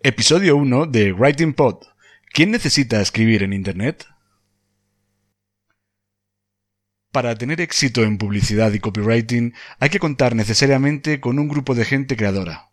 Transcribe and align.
Episodio 0.00 0.56
1 0.56 0.86
de 0.86 1.12
Writing 1.12 1.54
Pod. 1.54 1.78
¿Quién 2.32 2.52
necesita 2.52 3.00
escribir 3.00 3.42
en 3.42 3.52
Internet? 3.52 4.06
Para 7.10 7.34
tener 7.34 7.60
éxito 7.60 8.04
en 8.04 8.16
publicidad 8.16 8.72
y 8.72 8.78
copywriting 8.78 9.54
hay 9.80 9.88
que 9.88 9.98
contar 9.98 10.36
necesariamente 10.36 11.18
con 11.18 11.40
un 11.40 11.48
grupo 11.48 11.74
de 11.74 11.84
gente 11.84 12.16
creadora. 12.16 12.70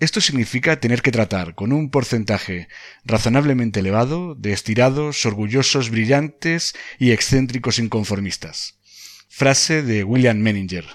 Esto 0.00 0.22
significa 0.22 0.80
tener 0.80 1.02
que 1.02 1.12
tratar 1.12 1.54
con 1.54 1.70
un 1.70 1.90
porcentaje 1.90 2.68
razonablemente 3.04 3.80
elevado 3.80 4.34
de 4.34 4.54
estirados, 4.54 5.26
orgullosos, 5.26 5.90
brillantes 5.90 6.74
y 6.98 7.10
excéntricos 7.10 7.78
inconformistas. 7.78 8.78
Frase 9.28 9.82
de 9.82 10.02
William 10.02 10.38
Menninger. 10.38 10.86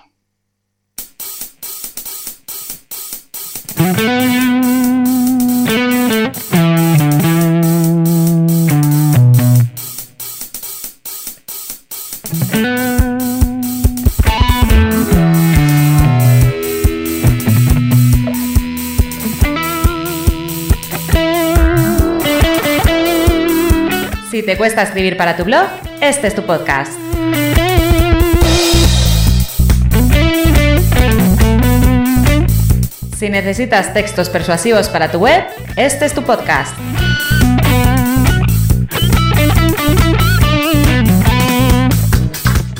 Si 24.33 24.42
te 24.42 24.57
cuesta 24.57 24.82
escribir 24.82 25.15
para 25.15 25.37
tu 25.37 25.43
blog, 25.43 25.68
este 26.01 26.25
es 26.25 26.33
tu 26.33 26.41
podcast. 26.41 26.91
Si 33.16 33.30
necesitas 33.30 33.94
textos 33.94 34.30
persuasivos 34.30 34.89
para 34.89 35.11
tu 35.11 35.19
web, 35.19 35.44
este 35.75 36.05
es 36.05 36.16
tu 36.16 36.23
podcast. 36.23 36.75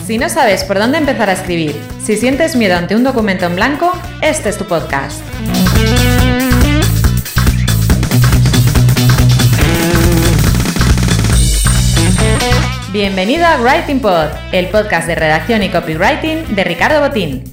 Si 0.08 0.18
no 0.18 0.30
sabes 0.30 0.64
por 0.64 0.80
dónde 0.80 0.98
empezar 0.98 1.30
a 1.30 1.34
escribir, 1.34 1.80
si 2.04 2.18
sientes 2.18 2.56
miedo 2.56 2.76
ante 2.76 2.96
un 2.96 3.04
documento 3.04 3.46
en 3.46 3.58
blanco, 3.58 3.92
este 4.24 4.50
es 4.50 4.58
tu 4.58 4.66
podcast. 4.66 5.22
Bienvenido 12.94 13.44
a 13.48 13.58
Writing 13.58 14.00
Pod, 14.02 14.28
el 14.52 14.70
podcast 14.70 15.08
de 15.08 15.16
redacción 15.16 15.64
y 15.64 15.70
copywriting 15.70 16.56
de 16.56 16.64
Ricardo 16.64 17.02
Botín. 17.02 17.44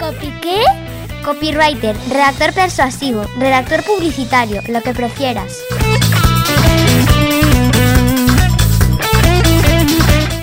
¿Copy 0.00 0.32
qué? 0.40 0.62
Copywriter, 1.22 1.94
redactor 2.08 2.54
persuasivo, 2.54 3.26
redactor 3.38 3.82
publicitario, 3.82 4.62
lo 4.68 4.80
que 4.80 4.94
prefieras. 4.94 5.58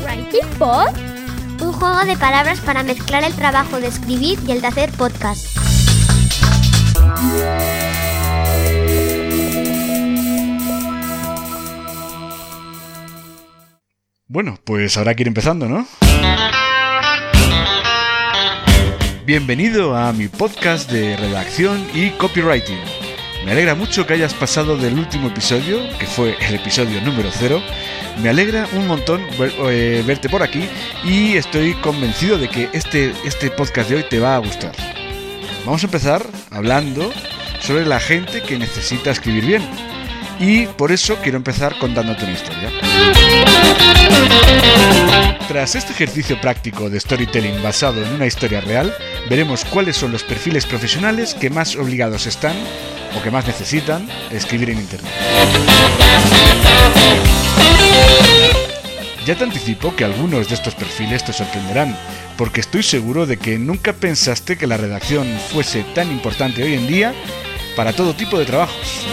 ¿Writing 0.06 0.48
Pod? 0.60 0.90
Un 1.64 1.74
juego 1.74 2.06
de 2.06 2.16
palabras 2.16 2.60
para 2.60 2.84
mezclar 2.84 3.24
el 3.24 3.34
trabajo 3.34 3.80
de 3.80 3.88
escribir 3.88 4.38
y 4.46 4.52
el 4.52 4.62
de 4.62 4.68
hacer 4.68 4.92
podcast. 4.92 5.48
Bueno, 14.34 14.58
pues 14.64 14.96
habrá 14.96 15.14
que 15.14 15.24
ir 15.24 15.28
empezando, 15.28 15.68
¿no? 15.68 15.86
Bienvenido 19.26 19.98
a 19.98 20.14
mi 20.14 20.30
podcast 20.30 20.90
de 20.90 21.18
redacción 21.18 21.86
y 21.94 22.12
copywriting. 22.12 22.80
Me 23.44 23.52
alegra 23.52 23.76
mucho 23.76 24.08
que 24.08 24.14
hayas 24.14 24.34
pasado 24.34 24.78
del 24.78 24.98
último 24.98 25.28
episodio, 25.28 25.82
que 26.00 26.06
fue 26.06 26.38
el 26.48 26.56
episodio 26.56 27.02
número 27.02 27.28
0. 27.30 27.62
Me 28.24 28.30
alegra 28.30 28.70
un 28.72 28.88
montón 28.88 29.22
eh, 29.38 30.02
verte 30.08 30.30
por 30.30 30.44
aquí 30.44 30.64
y 31.04 31.36
estoy 31.36 31.74
convencido 31.74 32.38
de 32.38 32.48
que 32.48 32.70
este, 32.72 33.12
este 33.26 33.52
podcast 33.52 33.90
de 33.90 33.98
hoy 33.98 34.06
te 34.10 34.22
va 34.22 34.38
a 34.38 34.40
gustar. 34.40 34.72
Vamos 35.66 35.84
a 35.84 35.88
empezar 35.88 36.26
hablando 36.52 37.12
sobre 37.60 37.86
la 37.86 38.00
gente 38.00 38.42
que 38.44 38.58
necesita 38.58 39.12
escribir 39.12 39.46
bien. 39.46 39.91
Y 40.42 40.66
por 40.66 40.92
eso 40.92 41.18
quiero 41.22 41.38
empezar 41.38 41.78
contándote 41.78 42.24
una 42.24 42.34
historia. 42.34 42.72
Tras 45.48 45.76
este 45.76 45.92
ejercicio 45.92 46.42
práctico 46.42 46.90
de 46.90 47.00
storytelling 47.00 47.62
basado 47.62 48.04
en 48.04 48.12
una 48.14 48.26
historia 48.26 48.60
real, 48.60 48.92
veremos 49.30 49.64
cuáles 49.66 49.98
son 49.98 50.12
los 50.12 50.24
perfiles 50.24 50.66
profesionales 50.66 51.36
que 51.36 51.52
más 51.52 51.76
obligados 51.76 52.26
están 52.26 52.56
o 53.16 53.22
que 53.22 53.30
más 53.30 53.46
necesitan 53.46 54.08
escribir 54.32 54.72
en 54.72 54.80
Internet. 54.80 55.12
Ya 59.28 59.36
te 59.36 59.44
anticipo 59.44 59.96
que 59.96 60.06
algunos 60.06 60.50
de 60.50 60.56
estos 60.56 60.74
perfiles 60.74 61.24
te 61.24 61.34
sorprenderán, 61.34 61.96
porque 62.36 62.62
estoy 62.62 62.82
seguro 62.82 63.28
de 63.28 63.38
que 63.38 63.60
nunca 63.60 63.94
pensaste 63.94 64.58
que 64.58 64.66
la 64.66 64.78
redacción 64.78 65.28
fuese 65.52 65.84
tan 65.94 66.10
importante 66.10 66.64
hoy 66.64 66.74
en 66.74 66.88
día 66.88 67.14
para 67.76 67.94
todo 67.94 68.16
tipo 68.16 68.40
de 68.40 68.46
trabajos. 68.46 69.06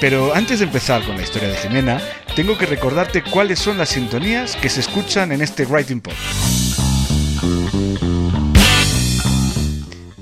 Pero 0.00 0.34
antes 0.34 0.58
de 0.58 0.66
empezar 0.66 1.02
con 1.04 1.16
la 1.16 1.22
historia 1.22 1.48
de 1.48 1.56
Jimena, 1.56 2.00
tengo 2.36 2.58
que 2.58 2.66
recordarte 2.66 3.22
cuáles 3.22 3.58
son 3.58 3.78
las 3.78 3.88
sintonías 3.88 4.54
que 4.56 4.68
se 4.68 4.80
escuchan 4.80 5.32
en 5.32 5.40
este 5.40 5.64
Writing 5.64 6.00
Pod. 6.02 6.12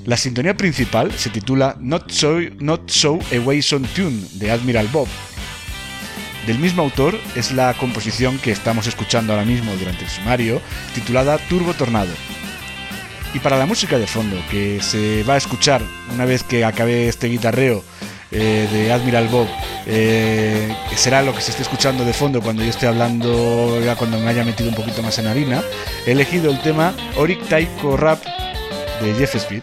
La 0.05 0.17
sintonía 0.17 0.57
principal 0.57 1.11
se 1.13 1.31
titula 1.31 1.77
Not 1.81 2.11
So, 2.11 2.39
Not 2.59 2.91
so 2.91 3.19
Away 3.33 3.63
Son 3.63 3.83
Tune 3.83 4.21
de 4.35 4.51
Admiral 4.51 4.89
Bob. 4.93 5.09
Del 6.47 6.59
mismo 6.59 6.83
autor 6.83 7.19
es 7.37 7.53
la 7.53 7.73
composición 7.75 8.39
que 8.39 8.51
estamos 8.51 8.87
escuchando 8.87 9.33
ahora 9.33 9.45
mismo 9.45 9.75
durante 9.77 10.05
el 10.05 10.11
sumario, 10.11 10.61
titulada 10.95 11.39
Turbo 11.49 11.73
Tornado. 11.75 12.13
Y 13.35 13.39
para 13.39 13.57
la 13.57 13.65
música 13.65 13.99
de 13.99 14.07
fondo, 14.07 14.37
que 14.51 14.83
se 14.83 15.23
va 15.25 15.35
a 15.35 15.37
escuchar 15.39 15.81
una 16.15 16.27
vez 16.27 16.43
que 16.43 16.65
acabe 16.65 17.09
este 17.09 17.29
guitarreo 17.29 17.83
eh, 18.31 18.69
de 18.71 18.93
Admiral 18.93 19.29
Bob, 19.29 19.47
eh, 19.87 20.75
que 20.89 20.97
será 20.97 21.23
lo 21.23 21.35
que 21.35 21.41
se 21.41 21.51
esté 21.51 21.63
escuchando 21.63 22.05
de 22.05 22.13
fondo 22.13 22.43
cuando 22.43 22.63
yo 22.63 22.71
esté 22.71 22.87
hablando, 22.87 23.81
ya 23.83 23.97
cuando 23.97 24.19
me 24.19 24.29
haya 24.29 24.45
metido 24.45 24.69
un 24.69 24.75
poquito 24.75 25.03
más 25.03 25.19
en 25.19 25.27
harina, 25.27 25.63
he 26.07 26.13
elegido 26.13 26.51
el 26.51 26.61
tema 26.61 26.95
Oric 27.17 27.47
Taiko 27.49 27.97
Rap 27.97 28.23
de 29.03 29.15
Jeff 29.15 29.35
Speed. 29.35 29.63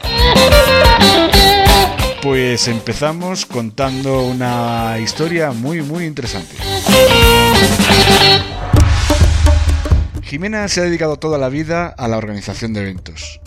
Pues 2.22 2.68
empezamos 2.68 3.46
contando 3.46 4.24
una 4.24 4.97
historia 5.00 5.52
muy 5.52 5.81
muy 5.81 6.06
interesante. 6.06 6.56
Jimena 10.24 10.68
se 10.68 10.81
ha 10.81 10.84
dedicado 10.84 11.18
toda 11.18 11.38
la 11.38 11.50
vida 11.50 11.88
a 11.88 12.08
la 12.08 12.18
organización 12.18 12.74
de 12.74 12.81
eventos. 12.81 13.40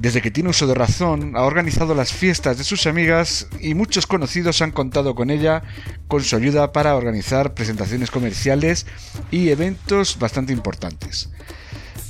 Desde 0.00 0.22
que 0.22 0.30
tiene 0.30 0.48
uso 0.48 0.66
de 0.66 0.74
razón, 0.74 1.36
ha 1.36 1.42
organizado 1.42 1.94
las 1.94 2.10
fiestas 2.10 2.56
de 2.56 2.64
sus 2.64 2.86
amigas 2.86 3.48
y 3.60 3.74
muchos 3.74 4.06
conocidos 4.06 4.62
han 4.62 4.70
contado 4.70 5.14
con 5.14 5.28
ella 5.30 5.62
con 6.08 6.24
su 6.24 6.36
ayuda 6.36 6.72
para 6.72 6.96
organizar 6.96 7.52
presentaciones 7.52 8.10
comerciales 8.10 8.86
y 9.30 9.50
eventos 9.50 10.18
bastante 10.18 10.54
importantes. 10.54 11.28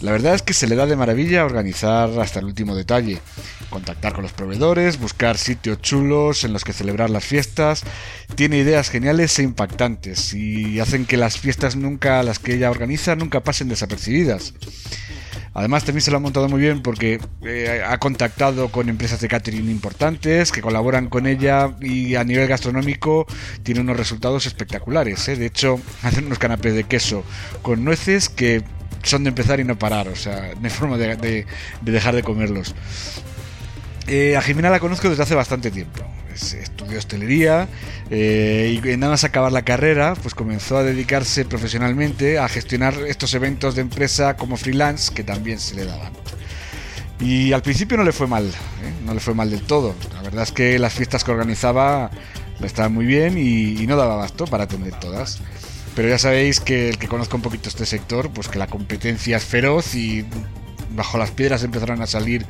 La 0.03 0.13
verdad 0.13 0.37
es 0.37 0.43
que 0.43 0.55
se 0.55 0.69
le 0.69 0.77
da 0.77 0.87
de 0.87 0.95
maravilla 0.95 1.45
organizar 1.45 2.09
hasta 2.21 2.39
el 2.39 2.45
último 2.45 2.77
detalle, 2.77 3.19
contactar 3.71 4.13
con 4.13 4.23
los 4.23 4.33
proveedores, 4.33 5.01
buscar 5.01 5.37
sitios 5.37 5.83
chulos 5.83 6.45
en 6.45 6.53
los 6.53 6.63
que 6.63 6.73
celebrar 6.73 7.11
las 7.11 7.25
fiestas, 7.25 7.83
tiene 8.37 8.59
ideas 8.59 8.89
geniales 8.89 9.37
e 9.41 9.43
impactantes 9.43 10.33
y 10.33 10.79
hacen 10.79 11.07
que 11.07 11.17
las 11.17 11.41
fiestas 11.41 11.75
nunca, 11.75 12.23
las 12.23 12.39
que 12.39 12.55
ella 12.55 12.71
organiza, 12.71 13.17
nunca 13.17 13.41
pasen 13.41 13.69
desapercibidas. 13.69 14.55
Además 15.53 15.85
también 15.85 16.03
se 16.03 16.11
lo 16.13 16.19
ha 16.19 16.21
montado 16.21 16.49
muy 16.49 16.61
bien 16.61 16.81
porque 16.81 17.21
eh, 17.43 17.83
ha 17.87 17.99
contactado 17.99 18.71
con 18.71 18.89
empresas 18.89 19.21
de 19.21 19.27
catering 19.29 19.69
importantes 19.69 20.53
que 20.53 20.63
colaboran 20.63 21.09
con 21.09 21.27
ella 21.27 21.75
y 21.81 22.15
a 22.15 22.23
nivel 22.25 22.47
gastronómico 22.47 23.27
tiene 23.65 23.81
unos 23.81 23.97
resultados 23.97 24.47
espectaculares. 24.47 25.27
¿eh? 25.29 25.37
De 25.37 25.47
hecho, 25.47 25.81
hacen 26.03 26.27
unos 26.27 26.39
canapés 26.39 26.75
de 26.75 26.85
queso 26.85 27.25
con 27.63 27.85
nueces 27.85 28.29
que 28.29 28.63
son 29.03 29.25
de 29.25 29.31
empezar 29.31 29.59
y 29.61 29.65
no 29.65 29.79
parar, 29.79 30.09
o 30.09 30.15
sea, 30.17 30.53
no 30.55 30.65
hay 30.65 30.71
forma 30.71 30.97
de, 30.99 31.17
de- 31.17 31.47
de 31.81 31.93
dejar 31.93 32.15
de 32.15 32.23
comerlos. 32.23 32.75
Eh, 34.07 34.37
a 34.37 34.43
Jimena 34.43 34.71
la 34.71 34.79
conozco 34.81 35.09
desde 35.09 35.23
hace 35.23 35.35
bastante 35.35 35.71
tiempo. 35.71 36.03
Es- 36.35 36.55
estudió 36.55 36.99
hostelería 36.99 37.69
eh, 38.11 38.81
y 38.83 38.97
nada 38.97 39.11
más 39.13 39.25
acabar 39.25 39.53
la 39.53 39.63
carrera, 39.63 40.15
pues 40.21 40.35
comenzó 40.35 40.77
a 40.79 40.83
dedicarse 40.83 41.45
profesionalmente 41.45 42.39
a 42.39 42.49
gestionar 42.49 42.95
estos 43.07 43.35
eventos 43.35 43.75
de 43.75 43.83
empresa 43.83 44.37
como 44.37 44.57
freelance 44.57 45.13
que 45.15 45.25
también 45.25 45.59
se 45.59 45.75
le 45.77 45.85
daban. 45.87 46.13
Y 47.21 47.53
al 47.53 47.63
principio 47.63 47.97
no 47.99 48.05
le 48.05 48.13
fue 48.13 48.27
mal, 48.27 48.47
¿eh? 48.47 48.93
no 49.05 49.13
le 49.13 49.21
fue 49.21 49.35
mal 49.35 49.51
del 49.51 49.63
todo. 49.63 49.95
La 50.15 50.23
verdad 50.23 50.43
es 50.45 50.53
que 50.53 50.79
las 50.79 50.95
fiestas 50.95 51.23
que 51.23 51.31
organizaba 51.31 52.11
estaban 52.63 52.93
muy 52.95 53.05
bien 53.07 53.37
y, 53.39 53.81
y 53.83 53.87
no 53.87 53.97
daba 53.97 54.15
abasto 54.15 54.47
para 54.47 54.65
atender 54.65 54.95
todas. 54.99 55.39
Pero 55.95 56.09
ya 56.09 56.19
sabéis 56.19 56.61
que 56.61 56.91
el 56.91 56.99
que 56.99 57.09
conozca 57.09 57.37
un 57.37 57.43
poquito 57.43 57.69
este 57.69 57.85
sector, 57.85 58.31
pues 58.31 58.49
que 58.49 58.59
la 58.59 58.69
competencia 58.69 59.37
es 59.37 59.45
feroz 59.45 59.95
y 59.95 60.25
bajo 60.91 61.19
las 61.19 61.31
piedras 61.31 61.63
empezaron 61.63 62.03
a 62.03 62.07
salir 62.07 62.47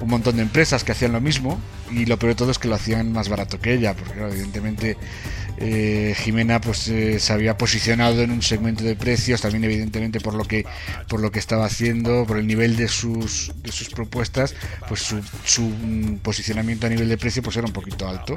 un 0.00 0.08
montón 0.08 0.36
de 0.36 0.42
empresas 0.42 0.84
que 0.84 0.92
hacían 0.92 1.12
lo 1.12 1.20
mismo 1.20 1.60
y 1.90 2.06
lo 2.06 2.18
peor 2.18 2.32
de 2.32 2.36
todo 2.36 2.50
es 2.50 2.58
que 2.58 2.68
lo 2.68 2.74
hacían 2.74 3.12
más 3.12 3.28
barato 3.28 3.60
que 3.60 3.74
ella, 3.74 3.94
porque 3.94 4.20
evidentemente 4.20 4.96
eh, 5.58 6.14
Jimena 6.18 6.60
pues 6.60 6.88
eh, 6.88 7.18
se 7.18 7.32
había 7.32 7.56
posicionado 7.56 8.22
en 8.22 8.30
un 8.30 8.42
segmento 8.42 8.84
de 8.84 8.94
precios 8.94 9.40
también 9.40 9.64
evidentemente 9.64 10.20
por 10.20 10.34
lo 10.34 10.44
que 10.44 10.66
por 11.08 11.20
lo 11.20 11.30
que 11.30 11.38
estaba 11.38 11.64
haciendo 11.64 12.26
por 12.26 12.36
el 12.36 12.46
nivel 12.46 12.76
de 12.76 12.88
sus 12.88 13.52
de 13.62 13.72
sus 13.72 13.88
propuestas 13.88 14.54
pues 14.86 15.00
su, 15.00 15.22
su 15.44 16.18
posicionamiento 16.22 16.86
a 16.86 16.90
nivel 16.90 17.08
de 17.08 17.16
precio 17.16 17.42
pues 17.42 17.56
era 17.56 17.66
un 17.66 17.72
poquito 17.72 18.06
alto 18.06 18.36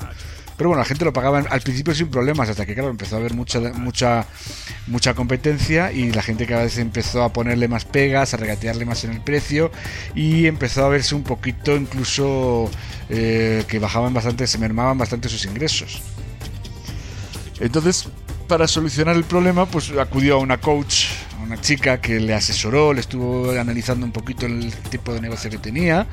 pero 0.59 0.71
bueno 0.71 0.81
la 0.81 0.85
gente 0.85 1.05
lo 1.05 1.13
pagaba 1.13 1.39
al 1.39 1.61
principio 1.61 1.95
sin 1.95 2.09
problemas 2.09 2.49
hasta 2.49 2.65
que 2.65 2.73
claro 2.73 2.89
empezó 2.89 3.15
a 3.15 3.19
haber 3.19 3.33
mucha 3.33 3.61
mucha 3.61 4.25
mucha 4.87 5.13
competencia 5.13 5.93
y 5.93 6.11
la 6.11 6.21
gente 6.21 6.45
cada 6.45 6.63
vez 6.63 6.77
empezó 6.79 7.23
a 7.23 7.31
ponerle 7.31 7.69
más 7.69 7.85
pegas 7.85 8.33
a 8.33 8.37
regatearle 8.37 8.83
más 8.83 9.05
en 9.05 9.11
el 9.11 9.21
precio 9.21 9.71
y 10.15 10.47
empezó 10.47 10.83
a 10.83 10.89
verse 10.89 11.15
un 11.15 11.23
poquito 11.23 11.77
incluso 11.77 12.69
eh, 13.07 13.63
que 13.69 13.79
bajaban 13.79 14.13
bastante 14.13 14.47
se 14.47 14.57
mermaban 14.57 14.97
bastante 14.97 15.29
sus 15.29 15.45
ingresos. 15.45 16.01
Entonces, 17.61 18.09
para 18.49 18.67
solucionar 18.67 19.15
el 19.15 19.23
problema, 19.23 19.65
pues 19.65 19.91
acudió 19.91 20.35
a 20.35 20.37
una 20.39 20.59
coach, 20.59 21.05
una 21.43 21.59
chica 21.59 21.99
que 22.01 22.19
le 22.19 22.33
asesoró, 22.33 22.93
le 22.93 23.01
estuvo 23.01 23.51
analizando 23.51 24.05
un 24.05 24.11
poquito 24.11 24.45
el 24.45 24.71
tipo 24.89 25.13
de 25.13 25.21
negocio 25.21 25.49
que 25.49 25.57
tenía 25.57 26.07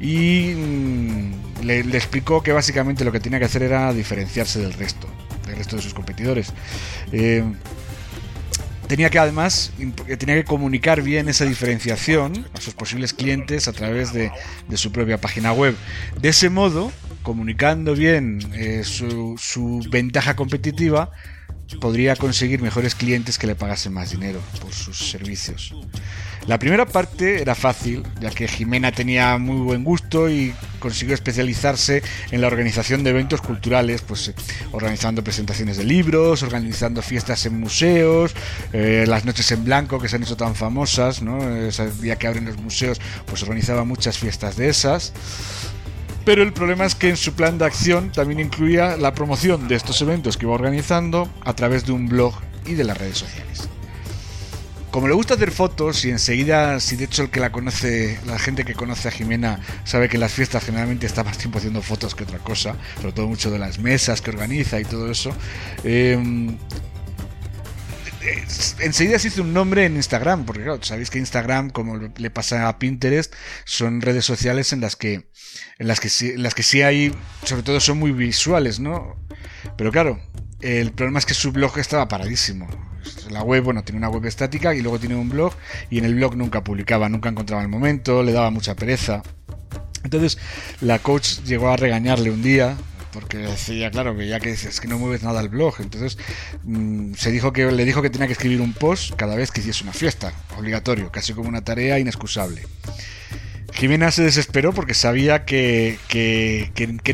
y 0.00 0.52
mm, 0.54 1.62
le, 1.62 1.80
explicó 1.80 2.42
que 2.42 2.52
básicamente 2.52 3.04
lo 3.04 3.12
que 3.12 3.20
tenía 3.20 3.38
que 3.38 3.44
hacer 3.46 3.62
era 3.62 3.92
diferenciarse 3.92 4.60
del 4.60 4.72
resto, 4.72 5.08
del 5.46 5.56
resto 5.56 5.76
de 5.76 5.82
sus 5.82 5.94
competidores. 5.94 6.52
Eh, 7.12 7.44
tenía 8.86 9.08
que 9.08 9.18
además 9.18 9.72
tenía 10.18 10.34
que 10.34 10.44
comunicar 10.44 11.02
bien 11.02 11.28
esa 11.28 11.44
diferenciación 11.44 12.46
a 12.54 12.60
sus 12.60 12.74
posibles 12.74 13.14
clientes 13.14 13.68
a 13.68 13.72
través 13.72 14.12
de, 14.12 14.30
su 14.74 14.92
propia 14.92 15.18
página 15.18 15.52
web. 15.52 15.74
De 16.20 16.28
ese 16.28 16.50
modo, 16.50 16.92
comunicando 17.22 17.94
bien 17.94 18.40
eh, 18.54 18.82
su, 18.84 19.36
su 19.38 19.80
ventaja 19.90 20.36
competitiva, 20.36 21.10
podría 21.80 22.16
conseguir 22.16 22.60
mejores 22.60 22.94
clientes 22.94 23.38
que 23.38 23.46
le 23.46 23.54
pagasen 23.54 23.92
más 23.92 24.10
dinero 24.10 24.40
por 24.60 24.72
sus 24.72 25.10
servicios. 25.10 25.74
La 26.46 26.58
primera 26.58 26.86
parte 26.86 27.40
era 27.40 27.54
fácil, 27.54 28.02
ya 28.20 28.30
que 28.30 28.48
Jimena 28.48 28.90
tenía 28.90 29.38
muy 29.38 29.58
buen 29.58 29.84
gusto 29.84 30.28
y 30.28 30.52
consiguió 30.80 31.14
especializarse 31.14 32.02
en 32.32 32.40
la 32.40 32.48
organización 32.48 33.04
de 33.04 33.10
eventos 33.10 33.40
culturales, 33.40 34.02
pues 34.02 34.28
eh, 34.28 34.34
organizando 34.72 35.22
presentaciones 35.22 35.76
de 35.76 35.84
libros, 35.84 36.42
organizando 36.42 37.00
fiestas 37.00 37.46
en 37.46 37.60
museos, 37.60 38.34
eh, 38.72 39.04
las 39.06 39.24
noches 39.24 39.52
en 39.52 39.64
blanco 39.64 40.00
que 40.00 40.08
se 40.08 40.16
han 40.16 40.24
hecho 40.24 40.36
tan 40.36 40.56
famosas, 40.56 41.22
¿no? 41.22 41.56
Ese 41.56 41.88
día 42.00 42.16
que 42.16 42.26
abren 42.26 42.46
los 42.46 42.56
museos, 42.56 43.00
pues 43.26 43.42
organizaba 43.44 43.84
muchas 43.84 44.18
fiestas 44.18 44.56
de 44.56 44.68
esas. 44.68 45.12
Pero 46.24 46.42
el 46.42 46.52
problema 46.52 46.84
es 46.84 46.94
que 46.94 47.08
en 47.08 47.16
su 47.16 47.34
plan 47.34 47.58
de 47.58 47.64
acción 47.64 48.12
también 48.12 48.40
incluía 48.40 48.96
la 48.96 49.14
promoción 49.14 49.66
de 49.68 49.74
estos 49.74 50.00
eventos 50.02 50.36
que 50.36 50.46
iba 50.46 50.54
organizando 50.54 51.28
a 51.44 51.54
través 51.54 51.84
de 51.84 51.92
un 51.92 52.08
blog 52.08 52.34
y 52.64 52.74
de 52.74 52.84
las 52.84 52.96
redes 52.96 53.18
sociales 53.18 53.68
como 54.92 55.08
le 55.08 55.14
gusta 55.14 55.34
hacer 55.34 55.50
fotos 55.50 56.04
y 56.04 56.10
enseguida, 56.10 56.78
si 56.78 56.96
de 56.96 57.04
hecho 57.04 57.22
el 57.22 57.30
que 57.30 57.40
la 57.40 57.50
conoce, 57.50 58.20
la 58.26 58.38
gente 58.38 58.62
que 58.66 58.74
conoce 58.74 59.08
a 59.08 59.10
Jimena 59.10 59.58
sabe 59.84 60.10
que 60.10 60.18
las 60.18 60.32
fiestas 60.32 60.64
generalmente 60.64 61.06
está 61.06 61.24
más 61.24 61.38
tiempo 61.38 61.58
haciendo 61.58 61.80
fotos 61.80 62.14
que 62.14 62.24
otra 62.24 62.38
cosa, 62.38 62.76
sobre 63.00 63.12
todo 63.12 63.26
mucho 63.26 63.50
de 63.50 63.58
las 63.58 63.78
mesas 63.78 64.20
que 64.20 64.30
organiza 64.30 64.78
y 64.78 64.84
todo 64.84 65.10
eso. 65.10 65.34
Em, 65.82 66.58
enseguida 68.80 69.18
se 69.18 69.28
hizo 69.28 69.40
un 69.40 69.54
nombre 69.54 69.86
en 69.86 69.96
Instagram, 69.96 70.44
porque 70.44 70.62
claro, 70.64 70.82
sabéis 70.82 71.08
que 71.08 71.18
Instagram, 71.18 71.70
como 71.70 71.96
le 71.96 72.30
pasa 72.30 72.68
a 72.68 72.78
Pinterest, 72.78 73.32
son 73.64 74.02
redes 74.02 74.26
sociales 74.26 74.74
en 74.74 74.82
las 74.82 74.96
que, 74.96 75.26
en 75.78 75.88
las 75.88 76.00
que, 76.00 76.08
en 76.34 76.42
las 76.42 76.54
que 76.54 76.62
sí 76.62 76.82
hay, 76.82 77.14
sobre 77.44 77.62
todo 77.62 77.80
son 77.80 77.98
muy 77.98 78.12
visuales, 78.12 78.80
¿no? 78.80 79.16
Pero 79.76 79.90
claro, 79.90 80.20
el 80.60 80.92
problema 80.92 81.18
es 81.18 81.26
que 81.26 81.34
su 81.34 81.52
blog 81.52 81.78
estaba 81.78 82.08
paradísimo. 82.08 82.68
La 83.30 83.42
web, 83.42 83.64
bueno, 83.64 83.82
tiene 83.82 83.98
una 83.98 84.08
web 84.08 84.24
estática 84.26 84.74
y 84.74 84.80
luego 84.80 84.98
tiene 84.98 85.16
un 85.16 85.28
blog 85.28 85.54
y 85.90 85.98
en 85.98 86.04
el 86.04 86.14
blog 86.14 86.36
nunca 86.36 86.62
publicaba, 86.62 87.08
nunca 87.08 87.28
encontraba 87.28 87.62
el 87.62 87.68
momento, 87.68 88.22
le 88.22 88.32
daba 88.32 88.50
mucha 88.50 88.76
pereza. 88.76 89.22
Entonces 90.04 90.38
la 90.80 90.98
coach 90.98 91.40
llegó 91.44 91.70
a 91.70 91.76
regañarle 91.76 92.30
un 92.30 92.42
día 92.42 92.76
porque 93.12 93.38
decía, 93.38 93.90
claro, 93.90 94.16
que 94.16 94.26
ya 94.26 94.40
que 94.40 94.50
es 94.50 94.80
que 94.80 94.88
no 94.88 94.98
mueves 94.98 95.22
nada 95.22 95.40
al 95.40 95.48
blog. 95.48 95.74
Entonces 95.80 96.18
mm, 96.64 97.14
se 97.14 97.30
dijo 97.30 97.52
que 97.52 97.70
le 97.70 97.84
dijo 97.84 98.02
que 98.02 98.10
tenía 98.10 98.26
que 98.26 98.32
escribir 98.32 98.60
un 98.60 98.72
post 98.72 99.14
cada 99.16 99.36
vez 99.36 99.50
que 99.50 99.60
hiciese 99.60 99.84
una 99.84 99.92
fiesta, 99.92 100.32
obligatorio, 100.56 101.10
casi 101.10 101.34
como 101.34 101.48
una 101.48 101.62
tarea 101.62 101.98
inexcusable. 101.98 102.62
Jimena 103.74 104.10
se 104.10 104.22
desesperó 104.22 104.72
porque 104.72 104.94
sabía 104.94 105.44
que, 105.44 105.98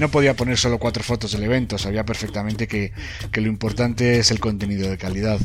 no 0.00 0.08
podía 0.08 0.34
poner 0.34 0.58
solo 0.58 0.78
cuatro 0.78 1.02
fotos 1.02 1.32
del 1.32 1.44
evento, 1.44 1.78
sabía 1.78 2.04
perfectamente 2.04 2.66
que, 2.66 2.92
lo 3.32 3.46
importante 3.46 4.18
es 4.18 4.30
el 4.30 4.40
contenido 4.40 4.90
de 4.90 4.98
calidad. 4.98 5.40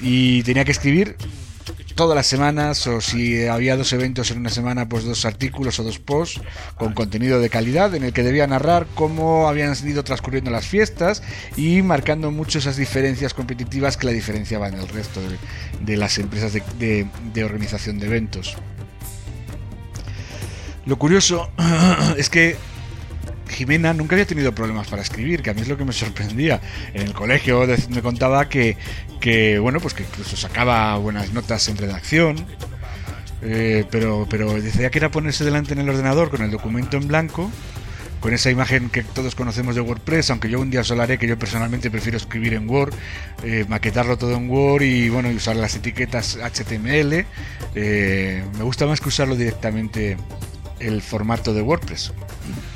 Y 0.00 0.42
tenía 0.42 0.64
que 0.64 0.72
escribir 0.72 1.16
todas 1.94 2.14
las 2.14 2.26
semanas 2.26 2.86
o 2.86 3.00
si 3.00 3.46
había 3.46 3.76
dos 3.76 3.92
eventos 3.94 4.30
en 4.30 4.38
una 4.38 4.50
semana, 4.50 4.88
pues 4.88 5.04
dos 5.04 5.24
artículos 5.24 5.80
o 5.80 5.84
dos 5.84 5.98
posts 5.98 6.42
con 6.76 6.92
contenido 6.92 7.40
de 7.40 7.48
calidad 7.48 7.94
en 7.94 8.04
el 8.04 8.12
que 8.12 8.22
debía 8.22 8.46
narrar 8.46 8.86
cómo 8.94 9.48
habían 9.48 9.74
ido 9.84 10.04
transcurriendo 10.04 10.50
las 10.50 10.66
fiestas 10.66 11.22
y 11.56 11.80
marcando 11.80 12.30
mucho 12.30 12.58
esas 12.58 12.76
diferencias 12.76 13.32
competitivas 13.32 13.96
que 13.96 14.06
la 14.06 14.12
diferenciaban 14.12 14.76
del 14.76 14.88
resto 14.88 15.20
de, 15.80 15.96
las 15.96 16.18
empresas 16.18 16.52
de 16.52 17.44
organización 17.44 17.98
de 17.98 18.06
eventos. 18.06 18.56
Lo 20.86 20.96
curioso 20.96 21.50
es 22.16 22.30
que 22.30 22.56
Jimena 23.48 23.92
nunca 23.92 24.14
había 24.14 24.26
tenido 24.26 24.54
problemas 24.54 24.88
para 24.88 25.02
escribir, 25.02 25.42
que 25.42 25.50
a 25.50 25.54
mí 25.54 25.60
es 25.60 25.68
lo 25.68 25.76
que 25.76 25.84
me 25.84 25.92
sorprendía. 25.92 26.60
En 26.94 27.02
el 27.02 27.12
colegio 27.12 27.66
me 27.90 28.02
contaba 28.02 28.48
que, 28.48 28.76
que 29.20 29.58
bueno, 29.58 29.80
pues 29.80 29.94
que 29.94 30.04
incluso 30.04 30.36
sacaba 30.36 30.96
buenas 30.98 31.32
notas 31.32 31.68
en 31.68 31.76
redacción, 31.76 32.36
eh, 33.42 33.84
pero, 33.90 34.26
pero 34.30 34.60
decía 34.60 34.90
que 34.90 34.98
era 34.98 35.10
ponerse 35.10 35.44
delante 35.44 35.72
en 35.72 35.80
el 35.80 35.88
ordenador 35.88 36.30
con 36.30 36.42
el 36.42 36.50
documento 36.50 36.96
en 36.96 37.08
blanco, 37.08 37.50
con 38.20 38.32
esa 38.32 38.50
imagen 38.50 38.88
que 38.88 39.02
todos 39.02 39.34
conocemos 39.34 39.74
de 39.74 39.80
WordPress, 39.80 40.30
aunque 40.30 40.48
yo 40.48 40.60
un 40.60 40.70
día 40.70 40.80
os 40.80 40.92
que 41.18 41.26
yo 41.26 41.38
personalmente 41.38 41.90
prefiero 41.90 42.16
escribir 42.16 42.54
en 42.54 42.68
Word, 42.68 42.94
eh, 43.42 43.64
maquetarlo 43.68 44.16
todo 44.16 44.34
en 44.36 44.50
Word 44.50 44.82
y 44.82 45.08
bueno, 45.08 45.30
y 45.30 45.36
usar 45.36 45.56
las 45.56 45.76
etiquetas 45.76 46.36
HTML. 46.36 47.24
Eh, 47.74 48.42
me 48.56 48.64
gusta 48.64 48.86
más 48.86 49.00
que 49.00 49.08
usarlo 49.08 49.36
directamente 49.36 50.16
el 50.80 51.02
formato 51.02 51.54
de 51.54 51.62
WordPress. 51.62 52.12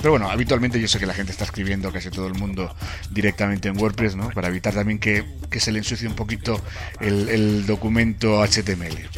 Pero 0.00 0.12
bueno, 0.12 0.30
habitualmente 0.30 0.80
yo 0.80 0.88
sé 0.88 0.98
que 0.98 1.06
la 1.06 1.14
gente 1.14 1.32
está 1.32 1.44
escribiendo 1.44 1.92
casi 1.92 2.10
todo 2.10 2.26
el 2.26 2.34
mundo 2.34 2.74
directamente 3.10 3.68
en 3.68 3.78
WordPress, 3.78 4.16
¿no? 4.16 4.30
Para 4.30 4.48
evitar 4.48 4.74
también 4.74 4.98
que, 4.98 5.24
se 5.58 5.72
le 5.72 5.78
ensucie 5.78 6.08
un 6.08 6.14
poquito 6.14 6.60
el, 7.00 7.28
el 7.28 7.66
documento 7.66 8.42
HTML. 8.46 9.08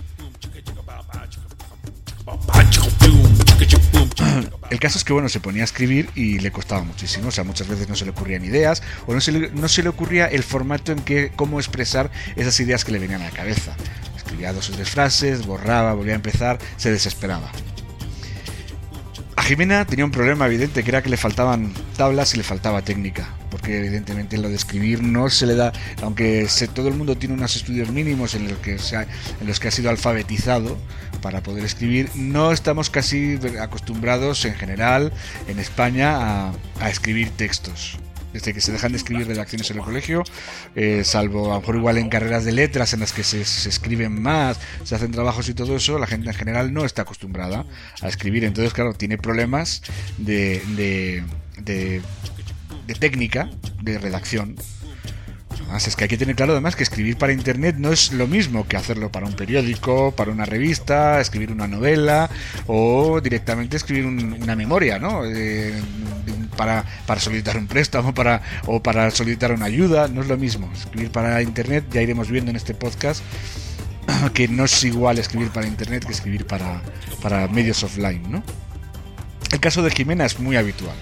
El 4.71 4.81
caso 4.81 4.97
es 4.97 5.05
que 5.05 5.13
bueno, 5.13 5.29
se 5.29 5.41
ponía 5.41 5.63
a 5.63 5.65
escribir 5.65 6.09
y 6.15 6.39
le 6.39 6.51
costaba 6.51 6.83
muchísimo, 6.83 7.29
o 7.29 7.31
sea, 7.31 7.45
muchas 7.45 7.69
veces 7.69 7.89
no 7.89 7.95
se 7.95 8.05
le 8.05 8.13
ocurrían 8.13 8.45
ideas 8.45 8.83
o 9.07 9.13
no 9.13 9.21
se 9.21 9.33
le, 9.33 9.51
no 9.51 9.69
se 9.69 9.83
le 9.83 9.91
ocurría 9.91 10.27
el 10.27 10.43
formato 10.43 10.93
en 10.93 11.01
que 11.01 11.31
cómo 11.37 11.59
expresar 11.61 12.11
esas 12.37 12.59
ideas 12.61 12.85
que 12.85 12.93
le 12.93 12.99
venían 12.99 13.21
a 13.21 13.27
la 13.27 13.31
cabeza. 13.31 13.77
Escribía 14.17 14.53
dos 14.53 14.71
o 14.71 14.73
tres 14.73 14.89
frases, 14.89 15.47
borraba, 15.47 15.93
volvía 15.93 16.15
a 16.15 16.17
empezar, 16.17 16.59
se 16.77 16.91
desesperaba. 16.91 17.51
A 19.43 19.45
Jimena 19.45 19.85
tenía 19.85 20.05
un 20.05 20.13
problema 20.13 20.47
evidente, 20.47 20.85
que 20.85 20.91
era 20.91 21.03
que 21.03 21.09
le 21.09 21.17
faltaban 21.17 21.75
tablas 21.97 22.33
y 22.33 22.37
le 22.37 22.45
faltaba 22.45 22.83
técnica, 22.83 23.29
porque 23.51 23.77
evidentemente 23.77 24.39
lo 24.39 24.49
de 24.49 24.55
escribir 24.55 25.03
no 25.03 25.29
se 25.31 25.47
le 25.47 25.57
da, 25.57 25.73
aunque 26.01 26.47
todo 26.73 26.87
el 26.87 26.95
mundo 26.95 27.17
tiene 27.17 27.35
unos 27.35 27.57
estudios 27.57 27.91
mínimos 27.91 28.37
en 28.37 28.47
los, 28.47 28.59
que 28.59 28.79
se 28.79 28.97
ha, 28.97 29.03
en 29.03 29.47
los 29.49 29.59
que 29.59 29.67
ha 29.67 29.73
sido 29.73 29.91
alfabetizado 29.91 30.79
para 31.23 31.43
poder 31.43 31.65
escribir, 31.65 32.09
no 32.15 32.53
estamos 32.53 32.89
casi 32.89 33.37
acostumbrados 33.61 34.45
en 34.45 34.55
general 34.55 35.13
en 35.49 35.59
España 35.59 36.53
a 36.81 36.89
escribir 36.89 37.31
textos 37.31 37.99
desde 38.33 38.55
que 38.55 38.61
se 38.61 38.73
dejan 38.73 38.93
de 38.93 38.99
escribir 38.99 39.27
redacciones 39.27 39.71
en 39.71 39.79
el 39.79 39.83
colegio, 39.83 40.25
eh, 40.75 41.03
salvo 41.05 41.51
a 41.51 41.55
lo 41.55 41.61
mejor 41.61 41.77
igual 41.77 41.99
en 41.99 42.09
carreras 42.09 42.45
de 42.45 42.53
letras 42.53 42.93
en 42.95 43.01
las 43.01 43.13
que 43.13 43.23
se, 43.23 43.41
escriben 43.43 44.21
más, 44.21 44.59
se 44.85 44.95
hacen 44.95 45.11
trabajos 45.11 45.49
y 45.49 45.55
todo 45.55 45.77
eso, 45.77 45.99
la 45.99 46.07
gente 46.07 46.29
en 46.29 46.35
general 46.35 46.73
no 46.73 46.85
está 46.85 47.03
acostumbrada 47.03 47.67
a 48.01 48.09
escribir. 48.09 48.45
Entonces, 48.45 48.73
claro, 48.73 48.95
tiene 48.95 49.19
problemas 49.19 49.83
de, 50.19 50.63
de, 50.77 51.23
de, 51.65 52.03
técnica, 52.99 53.51
de 53.83 53.99
redacción. 53.99 54.57
Además, 55.51 55.87
es 55.87 55.97
que 55.97 56.05
hay 56.05 56.09
que 56.09 56.19
tener 56.19 56.35
claro 56.37 56.53
además 56.53 56.77
que 56.77 56.83
escribir 56.83 57.17
para 57.17 57.33
internet 57.33 57.77
no 57.79 57.93
es 57.93 58.13
lo 58.13 58.27
mismo 58.27 58.67
que 58.67 58.77
hacerlo 58.77 59.11
para 59.11 59.27
un 59.27 59.35
periódico, 59.35 60.13
para 60.13 60.31
una 60.31 60.45
revista, 60.45 61.21
escribir 61.21 61.51
una 61.51 61.67
novela 61.67 62.29
o 62.67 63.21
directamente 63.21 63.77
escribir 63.77 64.07
una 64.07 64.57
memoria, 64.57 64.99
¿no? 64.99 65.21
Un 65.21 66.32
para, 66.57 66.85
solicitar 67.19 67.57
un 67.57 67.67
préstamo 67.67 68.15
para, 68.15 68.43
o 68.67 68.83
para 68.83 69.11
solicitar 69.11 69.53
una 69.53 69.67
ayuda, 69.67 70.09
no 70.09 70.23
es 70.23 70.29
lo 70.29 70.37
mismo. 70.37 70.71
Escribir 70.73 71.11
para 71.11 71.43
Internet, 71.43 71.87
ya 71.91 72.03
iremos 72.03 72.31
viendo 72.31 72.51
en 72.51 72.57
este 72.57 72.75
podcast, 72.75 73.23
que 74.35 74.49
no 74.49 74.65
es 74.65 74.85
igual 74.85 75.19
escribir 75.19 75.51
para 75.51 75.67
Internet 75.67 76.05
que 76.05 76.13
escribir 76.13 76.47
para, 76.47 76.83
para 77.23 77.49
medios 77.49 77.83
offline, 77.83 78.23
¿no? 78.31 78.43
El 79.51 79.61
caso 79.61 79.83
de 79.83 79.91
Jimena 79.91 80.25
es 80.25 80.39
muy 80.39 80.57
habitual. 80.57 80.97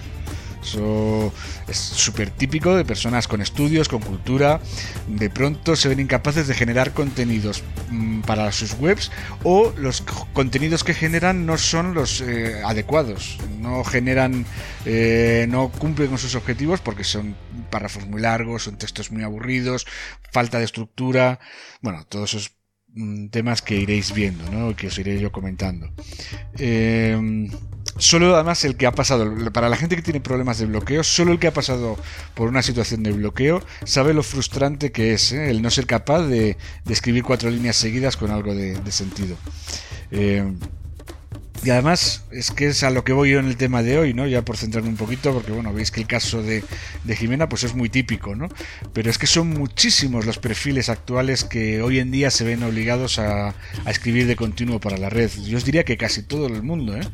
Eso 0.62 1.32
es 1.68 1.76
súper 1.76 2.30
típico 2.30 2.74
de 2.74 2.84
personas 2.84 3.26
con 3.26 3.40
estudios, 3.40 3.88
con 3.88 4.00
cultura. 4.00 4.60
De 5.08 5.30
pronto 5.30 5.76
se 5.76 5.88
ven 5.88 6.00
incapaces 6.00 6.46
de 6.48 6.54
generar 6.54 6.92
contenidos 6.92 7.62
mm, 7.90 8.20
para 8.22 8.52
sus 8.52 8.74
webs 8.74 9.10
o 9.42 9.72
los 9.76 10.02
contenidos 10.32 10.84
que 10.84 10.94
generan 10.94 11.46
no 11.46 11.56
son 11.58 11.94
los 11.94 12.20
eh, 12.20 12.60
adecuados. 12.64 13.38
No 13.60 13.84
generan, 13.84 14.44
eh, 14.84 15.46
no 15.48 15.70
cumplen 15.70 16.08
con 16.08 16.18
sus 16.18 16.34
objetivos 16.34 16.80
porque 16.80 17.04
son 17.04 17.36
párrafos 17.70 18.06
muy 18.06 18.20
largos, 18.20 18.64
son 18.64 18.76
textos 18.76 19.10
muy 19.10 19.22
aburridos, 19.22 19.86
falta 20.30 20.58
de 20.58 20.64
estructura. 20.64 21.40
Bueno, 21.80 22.04
todos 22.06 22.34
esos 22.34 22.52
mm, 22.88 23.28
temas 23.28 23.62
que 23.62 23.76
iréis 23.76 24.12
viendo, 24.12 24.50
¿no? 24.50 24.76
que 24.76 24.88
os 24.88 24.98
iré 24.98 25.18
yo 25.18 25.32
comentando. 25.32 25.90
Eh, 26.58 27.48
solo 28.00 28.34
además 28.34 28.64
el 28.64 28.76
que 28.76 28.86
ha 28.86 28.92
pasado, 28.92 29.32
para 29.52 29.68
la 29.68 29.76
gente 29.76 29.96
que 29.96 30.02
tiene 30.02 30.20
problemas 30.20 30.58
de 30.58 30.66
bloqueo, 30.66 31.04
solo 31.04 31.32
el 31.32 31.38
que 31.38 31.46
ha 31.46 31.52
pasado 31.52 31.96
por 32.34 32.48
una 32.48 32.62
situación 32.62 33.02
de 33.02 33.12
bloqueo 33.12 33.62
sabe 33.84 34.14
lo 34.14 34.22
frustrante 34.22 34.90
que 34.90 35.12
es 35.12 35.32
¿eh? 35.32 35.50
el 35.50 35.62
no 35.62 35.70
ser 35.70 35.86
capaz 35.86 36.22
de, 36.22 36.56
escribir 36.88 37.22
cuatro 37.22 37.50
líneas 37.50 37.76
seguidas 37.76 38.16
con 38.16 38.30
algo 38.30 38.54
de, 38.54 38.80
sentido. 38.90 39.36
Eh, 40.10 40.44
y 41.62 41.70
además 41.70 42.24
es 42.30 42.50
que 42.50 42.68
es 42.68 42.82
a 42.84 42.90
lo 42.90 43.04
que 43.04 43.12
voy 43.12 43.32
yo 43.32 43.38
en 43.38 43.46
el 43.46 43.56
tema 43.56 43.82
de 43.82 43.98
hoy, 43.98 44.14
¿no? 44.14 44.26
Ya 44.26 44.42
por 44.42 44.56
centrarme 44.56 44.88
un 44.88 44.96
poquito, 44.96 45.34
porque 45.34 45.52
bueno, 45.52 45.74
veis 45.74 45.90
que 45.90 46.00
el 46.00 46.06
caso 46.06 46.42
de, 46.42 46.64
Jimena 47.06 47.50
pues 47.50 47.64
es 47.64 47.74
muy 47.74 47.90
típico, 47.90 48.34
¿no? 48.34 48.48
Pero 48.94 49.10
es 49.10 49.18
que 49.18 49.26
son 49.26 49.50
muchísimos 49.50 50.24
los 50.24 50.38
perfiles 50.38 50.88
actuales 50.88 51.44
que 51.44 51.82
hoy 51.82 51.98
en 51.98 52.10
día 52.10 52.30
se 52.30 52.44
ven 52.44 52.62
obligados 52.62 53.18
a, 53.18 53.48
a 53.48 53.90
escribir 53.90 54.26
de 54.26 54.36
continuo 54.36 54.80
para 54.80 54.96
la 54.96 55.10
red. 55.10 55.30
Yo 55.44 55.58
os 55.58 55.64
diría 55.66 55.84
que 55.84 55.98
casi 55.98 56.22
todo 56.22 56.46
el 56.46 56.62
mundo, 56.62 56.96
¿eh? 56.96 57.06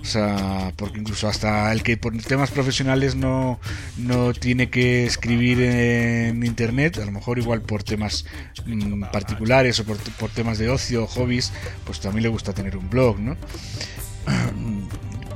O 0.00 0.04
sea, 0.04 0.72
porque 0.76 0.98
incluso 0.98 1.28
hasta 1.28 1.70
el 1.70 1.84
que 1.84 1.96
por 1.96 2.16
temas 2.22 2.50
profesionales 2.50 3.14
no, 3.14 3.60
no 3.98 4.32
tiene 4.32 4.68
que 4.68 5.06
escribir 5.06 5.60
en 5.60 6.44
internet, 6.44 6.98
a 6.98 7.04
lo 7.04 7.12
mejor 7.12 7.38
igual 7.38 7.62
por 7.62 7.84
temas 7.84 8.24
mm, 8.66 9.04
particulares 9.12 9.78
o 9.78 9.84
por, 9.84 9.96
por 10.18 10.30
temas 10.30 10.58
de 10.58 10.70
ocio, 10.70 11.06
hobbies, 11.06 11.52
pues 11.84 12.00
también 12.00 12.24
le 12.24 12.28
gusta 12.30 12.52
tener 12.52 12.76
un 12.76 12.90
blog, 12.90 13.20
¿no? 13.20 13.36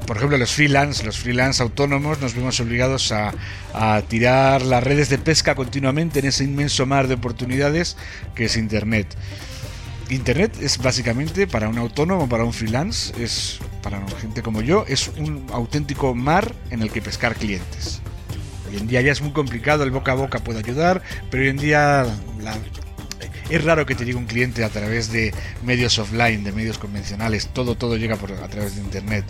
Por 0.06 0.16
ejemplo, 0.16 0.38
los 0.38 0.52
freelance, 0.52 1.04
los 1.04 1.18
freelance 1.18 1.62
autónomos, 1.62 2.20
nos 2.20 2.34
vemos 2.34 2.58
obligados 2.60 3.12
a, 3.12 3.32
tirar 4.08 4.62
las 4.62 4.82
redes 4.82 5.10
de 5.10 5.18
pesca 5.18 5.54
continuamente 5.54 6.20
en 6.20 6.26
ese 6.26 6.44
inmenso 6.44 6.86
mar 6.86 7.08
de 7.08 7.14
oportunidades 7.14 7.96
que 8.34 8.46
es 8.46 8.56
Internet. 8.56 9.06
Internet 10.08 10.56
es 10.60 10.78
básicamente 10.78 11.46
para 11.46 11.68
un 11.68 11.78
autónomo, 11.78 12.28
para 12.28 12.44
un 12.44 12.52
freelance, 12.52 13.12
es 13.22 13.58
para 13.82 14.00
gente 14.20 14.42
como 14.42 14.62
yo, 14.62 14.84
es 14.88 15.08
un 15.16 15.46
auténtico 15.52 16.14
mar 16.14 16.54
en 16.70 16.80
el 16.80 16.90
que 16.90 17.02
pescar 17.02 17.34
clientes. 17.34 18.00
Hoy 18.70 18.78
en 18.78 18.86
día 18.86 19.00
ya 19.00 19.12
es 19.12 19.20
muy 19.20 19.32
complicado, 19.32 19.82
el 19.82 19.90
boca 19.90 20.12
a 20.12 20.14
boca 20.14 20.38
puede 20.38 20.60
ayudar, 20.60 21.02
pero 21.30 21.42
hoy 21.42 21.50
en 21.50 21.56
día 21.56 22.06
es 23.50 23.64
raro 23.64 23.84
que 23.84 23.94
te 23.94 24.04
llegue 24.04 24.16
un 24.16 24.26
cliente 24.26 24.64
a 24.64 24.68
través 24.68 25.12
de 25.12 25.34
medios 25.64 25.98
offline, 25.98 26.44
de 26.44 26.52
medios 26.52 26.78
convencionales. 26.78 27.48
Todo, 27.48 27.75
todo 27.75 27.96
llega 27.96 28.16
por, 28.16 28.32
a 28.32 28.48
través 28.48 28.76
de 28.76 28.82
Internet. 28.82 29.25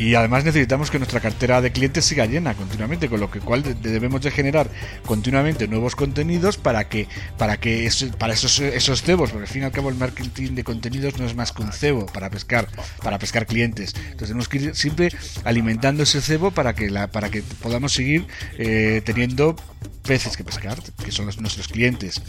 Y 0.00 0.14
además 0.14 0.44
necesitamos 0.44 0.90
que 0.90 0.98
nuestra 0.98 1.20
cartera 1.20 1.60
de 1.60 1.72
clientes 1.72 2.06
siga 2.06 2.24
llena 2.24 2.54
continuamente, 2.54 3.10
con 3.10 3.20
lo 3.20 3.30
que 3.30 3.38
cual 3.38 3.62
debemos 3.82 4.22
de 4.22 4.30
generar 4.30 4.70
continuamente 5.04 5.68
nuevos 5.68 5.94
contenidos 5.94 6.56
para 6.56 6.88
que 6.88 7.06
para 7.36 7.58
que 7.58 7.86
para 8.18 8.32
esos 8.32 8.60
esos 8.60 9.02
cebos, 9.02 9.30
porque 9.30 9.44
al 9.44 9.52
fin 9.52 9.60
y 9.60 9.64
al 9.66 9.72
cabo 9.72 9.90
el 9.90 9.96
marketing 9.96 10.54
de 10.54 10.64
contenidos 10.64 11.18
no 11.18 11.26
es 11.26 11.34
más 11.34 11.52
que 11.52 11.60
un 11.60 11.72
cebo 11.74 12.06
para 12.06 12.30
pescar 12.30 12.66
para 13.02 13.18
pescar 13.18 13.44
clientes. 13.44 13.94
Entonces 13.94 14.28
tenemos 14.28 14.48
que 14.48 14.56
ir 14.56 14.74
siempre 14.74 15.12
alimentando 15.44 16.02
ese 16.04 16.22
cebo 16.22 16.50
para 16.50 16.74
que 16.74 16.88
la 16.88 17.08
para 17.08 17.28
que 17.28 17.42
podamos 17.42 17.92
seguir 17.92 18.26
eh, 18.56 19.02
teniendo 19.04 19.54
peces 20.02 20.34
que 20.34 20.44
pescar, 20.44 20.82
que 21.04 21.12
son 21.12 21.26
nuestros 21.26 21.68
clientes. 21.68 22.22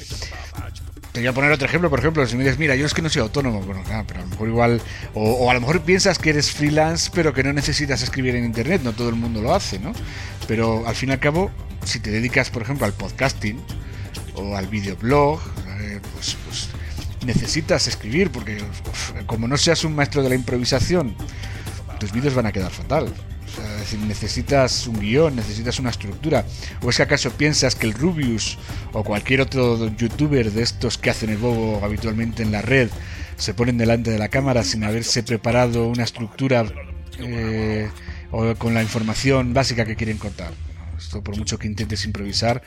Te 1.11 1.19
voy 1.19 1.27
a 1.27 1.33
poner 1.33 1.51
otro 1.51 1.67
ejemplo, 1.67 1.89
por 1.89 1.99
ejemplo, 1.99 2.25
si 2.25 2.37
me 2.37 2.43
dices, 2.43 2.57
mira, 2.57 2.75
yo 2.75 2.85
es 2.85 2.93
que 2.93 3.01
no 3.01 3.09
soy 3.09 3.21
autónomo, 3.21 3.61
bueno, 3.61 3.83
pero 4.07 4.21
a 4.21 4.23
lo 4.23 4.29
mejor 4.29 4.47
igual, 4.47 4.81
o, 5.13 5.51
a 5.51 5.53
lo 5.53 5.59
mejor 5.59 5.81
piensas 5.81 6.17
que 6.17 6.29
eres 6.29 6.51
freelance, 6.51 7.11
pero 7.13 7.33
que 7.33 7.43
no 7.43 7.51
necesitas 7.51 8.01
escribir 8.01 8.35
en 8.35 8.45
internet, 8.45 8.81
no 8.81 8.93
todo 8.93 9.09
el 9.09 9.15
mundo 9.15 9.41
lo 9.41 9.53
hace, 9.53 9.77
¿no? 9.77 9.91
Pero 10.47 10.87
al 10.87 10.95
fin 10.95 11.09
y 11.09 11.11
al 11.11 11.19
cabo, 11.19 11.51
si 11.83 11.99
te 11.99 12.11
dedicas, 12.11 12.49
por 12.49 12.61
ejemplo, 12.61 12.85
al 12.85 12.93
podcasting 12.93 13.61
o 14.35 14.55
al 14.55 14.67
videoblog, 14.67 15.41
eh, 15.81 15.99
pues, 16.13 16.37
pues 16.45 16.69
necesitas 17.25 17.87
escribir, 17.87 18.31
porque 18.31 18.63
como 19.25 19.49
no 19.49 19.57
seas 19.57 19.83
un 19.83 19.93
maestro 19.93 20.23
de 20.23 20.29
la 20.29 20.35
improvisación, 20.35 21.13
tus 21.99 22.13
vídeos 22.13 22.33
van 22.33 22.45
a 22.45 22.53
quedar 22.53 22.71
fatal 22.71 23.13
necesitas 24.08 24.88
un 24.88 25.00
guion, 25.00 25.36
necesitas 25.36 25.79
una 25.79 25.89
estructura. 25.89 26.46
¿O 26.81 26.89
es 26.89 26.98
que 26.98 27.03
acaso 27.03 27.31
piensas 27.31 27.75
que 27.75 27.88
el 27.88 27.93
Rubius 27.93 28.58
o 28.93 29.03
cualquier 29.03 29.41
otro 29.41 29.88
youtuber 29.96 30.51
de 30.51 30.63
estos 30.63 30.98
que 30.98 31.10
hacen 31.10 31.29
el 31.29 31.38
bobo 31.38 31.84
habitualmente 31.84 32.43
en 32.43 32.51
la 32.51 32.62
red 32.62 32.89
se 33.38 33.53
ponen 33.53 33.77
delante 33.77 34.12
de 34.12 34.20
la 34.20 34.29
cámara 34.29 34.63
sin 34.63 34.84
haberse 34.84 35.24
preparado 35.24 35.88
una 35.88 36.03
estructura 36.03 36.65
eh, 37.20 37.89
o 38.31 38.55
con 38.55 38.74
la 38.74 38.84
información 38.84 39.53
básica 39.53 39.86
que 39.86 39.96
quieren 39.96 40.17
contar? 40.17 40.53
Esto 40.98 41.24
por 41.24 41.36
mucho 41.36 41.58
que 41.58 41.67
intentes 41.67 42.05
improvisar, 42.05 42.62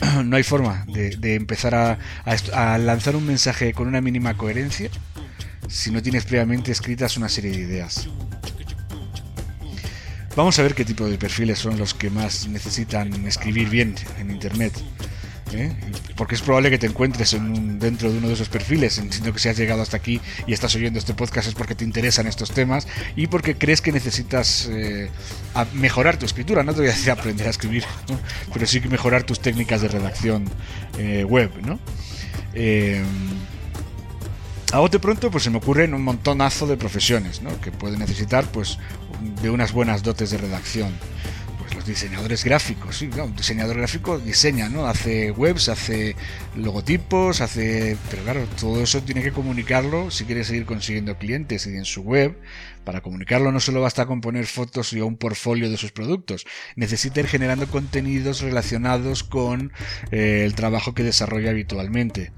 no 0.24 0.36
hay 0.36 0.42
forma 0.42 0.84
de, 0.88 1.34
empezar 1.34 1.74
a 1.74 2.78
lanzar 2.78 3.14
un 3.14 3.24
mensaje 3.24 3.72
con 3.72 3.86
una 3.86 4.00
mínima 4.00 4.36
coherencia 4.36 4.90
si 5.68 5.90
no 5.90 6.02
tienes 6.02 6.24
previamente 6.24 6.72
escritas 6.72 7.16
una 7.16 7.28
serie 7.28 7.50
de 7.50 7.58
ideas. 7.58 8.08
Vamos 10.38 10.56
a 10.60 10.62
ver 10.62 10.76
qué 10.76 10.84
tipo 10.84 11.04
de 11.04 11.18
perfiles 11.18 11.58
son 11.58 11.76
los 11.78 11.94
que 11.94 12.10
más 12.10 12.46
necesitan 12.46 13.26
escribir 13.26 13.68
bien 13.68 13.96
en 14.20 14.30
Internet. 14.30 14.72
¿eh? 15.52 15.72
Porque 16.14 16.36
es 16.36 16.42
probable 16.42 16.70
que 16.70 16.78
te 16.78 16.86
encuentres 16.86 17.34
en 17.34 17.80
dentro 17.80 18.12
de 18.12 18.18
uno 18.18 18.28
de 18.28 18.34
esos 18.34 18.48
perfiles, 18.48 18.98
entiendo 18.98 19.32
que 19.32 19.40
si 19.40 19.48
has 19.48 19.58
llegado 19.58 19.82
hasta 19.82 19.96
aquí 19.96 20.20
y 20.46 20.52
estás 20.52 20.76
oyendo 20.76 21.00
este 21.00 21.12
podcast 21.12 21.48
es 21.48 21.54
porque 21.54 21.74
te 21.74 21.82
interesan 21.82 22.28
estos 22.28 22.52
temas 22.52 22.86
y 23.16 23.26
porque 23.26 23.56
crees 23.56 23.80
que 23.80 23.90
necesitas 23.90 24.68
eh, 24.70 25.10
mejorar 25.72 26.18
tu 26.18 26.26
escritura. 26.26 26.62
No 26.62 26.72
te 26.72 26.82
voy 26.82 26.88
a 26.88 26.92
decir 26.92 27.10
aprender 27.10 27.48
a 27.48 27.50
escribir, 27.50 27.82
pero 28.52 28.64
sí 28.64 28.80
que 28.80 28.88
mejorar 28.88 29.24
tus 29.24 29.40
técnicas 29.40 29.82
de 29.82 29.88
redacción 29.88 30.44
eh, 30.98 31.24
web. 31.24 31.50
¿no? 31.66 31.80
A 34.72 34.80
bote 34.80 34.98
pronto 34.98 35.30
pues 35.30 35.44
se 35.44 35.50
me 35.50 35.58
ocurren 35.58 35.94
un 35.94 36.02
montonazo 36.02 36.66
de 36.66 36.76
profesiones 36.76 37.40
¿no? 37.40 37.58
que 37.60 37.72
pueden 37.72 38.00
necesitar 38.00 38.44
pues 38.52 38.78
de 39.40 39.50
unas 39.50 39.72
buenas 39.72 40.02
dotes 40.02 40.30
de 40.30 40.38
redacción. 40.38 40.92
Pues 41.58 41.74
los 41.74 41.86
diseñadores 41.86 42.44
gráficos, 42.44 42.98
sí, 42.98 43.10
un 43.22 43.34
diseñador 43.34 43.76
gráfico 43.76 44.18
diseña, 44.18 44.68
¿no? 44.68 44.86
Hace 44.86 45.30
webs, 45.32 45.68
hace 45.68 46.16
logotipos, 46.56 47.42
hace... 47.42 47.98
Pero 48.10 48.22
claro, 48.22 48.46
todo 48.58 48.82
eso 48.82 49.02
tiene 49.02 49.22
que 49.22 49.32
comunicarlo 49.32 50.10
si 50.10 50.24
quiere 50.24 50.44
seguir 50.44 50.64
consiguiendo 50.64 51.18
clientes 51.18 51.66
y 51.66 51.70
en 51.70 51.84
su 51.84 52.02
web. 52.02 52.38
Para 52.84 53.02
comunicarlo 53.02 53.52
no 53.52 53.60
solo 53.60 53.82
basta 53.82 54.06
con 54.06 54.22
poner 54.22 54.46
fotos 54.46 54.92
y 54.94 55.00
un 55.00 55.16
portfolio 55.16 55.70
de 55.70 55.76
sus 55.76 55.92
productos, 55.92 56.46
necesita 56.74 57.20
ir 57.20 57.26
generando 57.26 57.66
contenidos 57.66 58.40
relacionados 58.40 59.24
con 59.24 59.72
eh, 60.10 60.44
el 60.46 60.54
trabajo 60.54 60.94
que 60.94 61.02
desarrolla 61.02 61.50
habitualmente. 61.50 62.32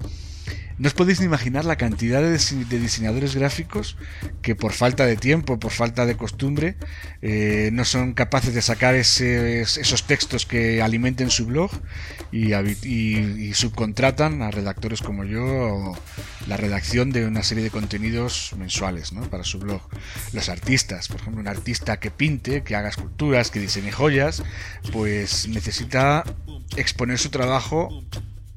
No 0.81 0.87
os 0.87 0.95
podéis 0.95 1.19
ni 1.19 1.27
imaginar 1.27 1.63
la 1.63 1.75
cantidad 1.75 2.23
de, 2.23 2.79
diseñadores 2.79 3.35
gráficos 3.35 3.97
que 4.41 4.55
por 4.55 4.73
falta 4.73 5.05
de 5.05 5.15
tiempo, 5.15 5.59
por 5.59 5.71
falta 5.71 6.07
de 6.07 6.17
costumbre, 6.17 6.75
eh, 7.21 7.69
no 7.71 7.85
son 7.85 8.13
capaces 8.13 8.55
de 8.55 8.63
sacar 8.63 8.95
esos 8.95 10.07
textos 10.07 10.47
que 10.47 10.81
alimenten 10.81 11.29
su 11.29 11.45
blog 11.45 11.69
y, 12.31 13.53
subcontratan 13.53 14.41
a 14.41 14.49
redactores 14.49 15.03
como 15.03 15.23
yo 15.23 15.93
la 16.47 16.57
redacción 16.57 17.11
de 17.11 17.27
una 17.27 17.43
serie 17.43 17.63
de 17.63 17.69
contenidos 17.69 18.55
mensuales 18.57 19.11
para 19.29 19.43
su 19.43 19.59
blog. 19.59 19.81
Los 20.33 20.49
artistas, 20.49 21.09
por 21.09 21.21
ejemplo, 21.21 21.41
un 21.41 21.47
artista 21.47 21.99
que 21.99 22.09
pinte, 22.09 22.63
que 22.63 22.75
haga 22.75 22.89
esculturas, 22.89 23.51
que 23.51 23.59
diseñe 23.59 23.91
joyas, 23.91 24.41
pues 24.91 25.47
necesita 25.47 26.23
exponer 26.75 27.19
su 27.19 27.29
trabajo 27.29 28.03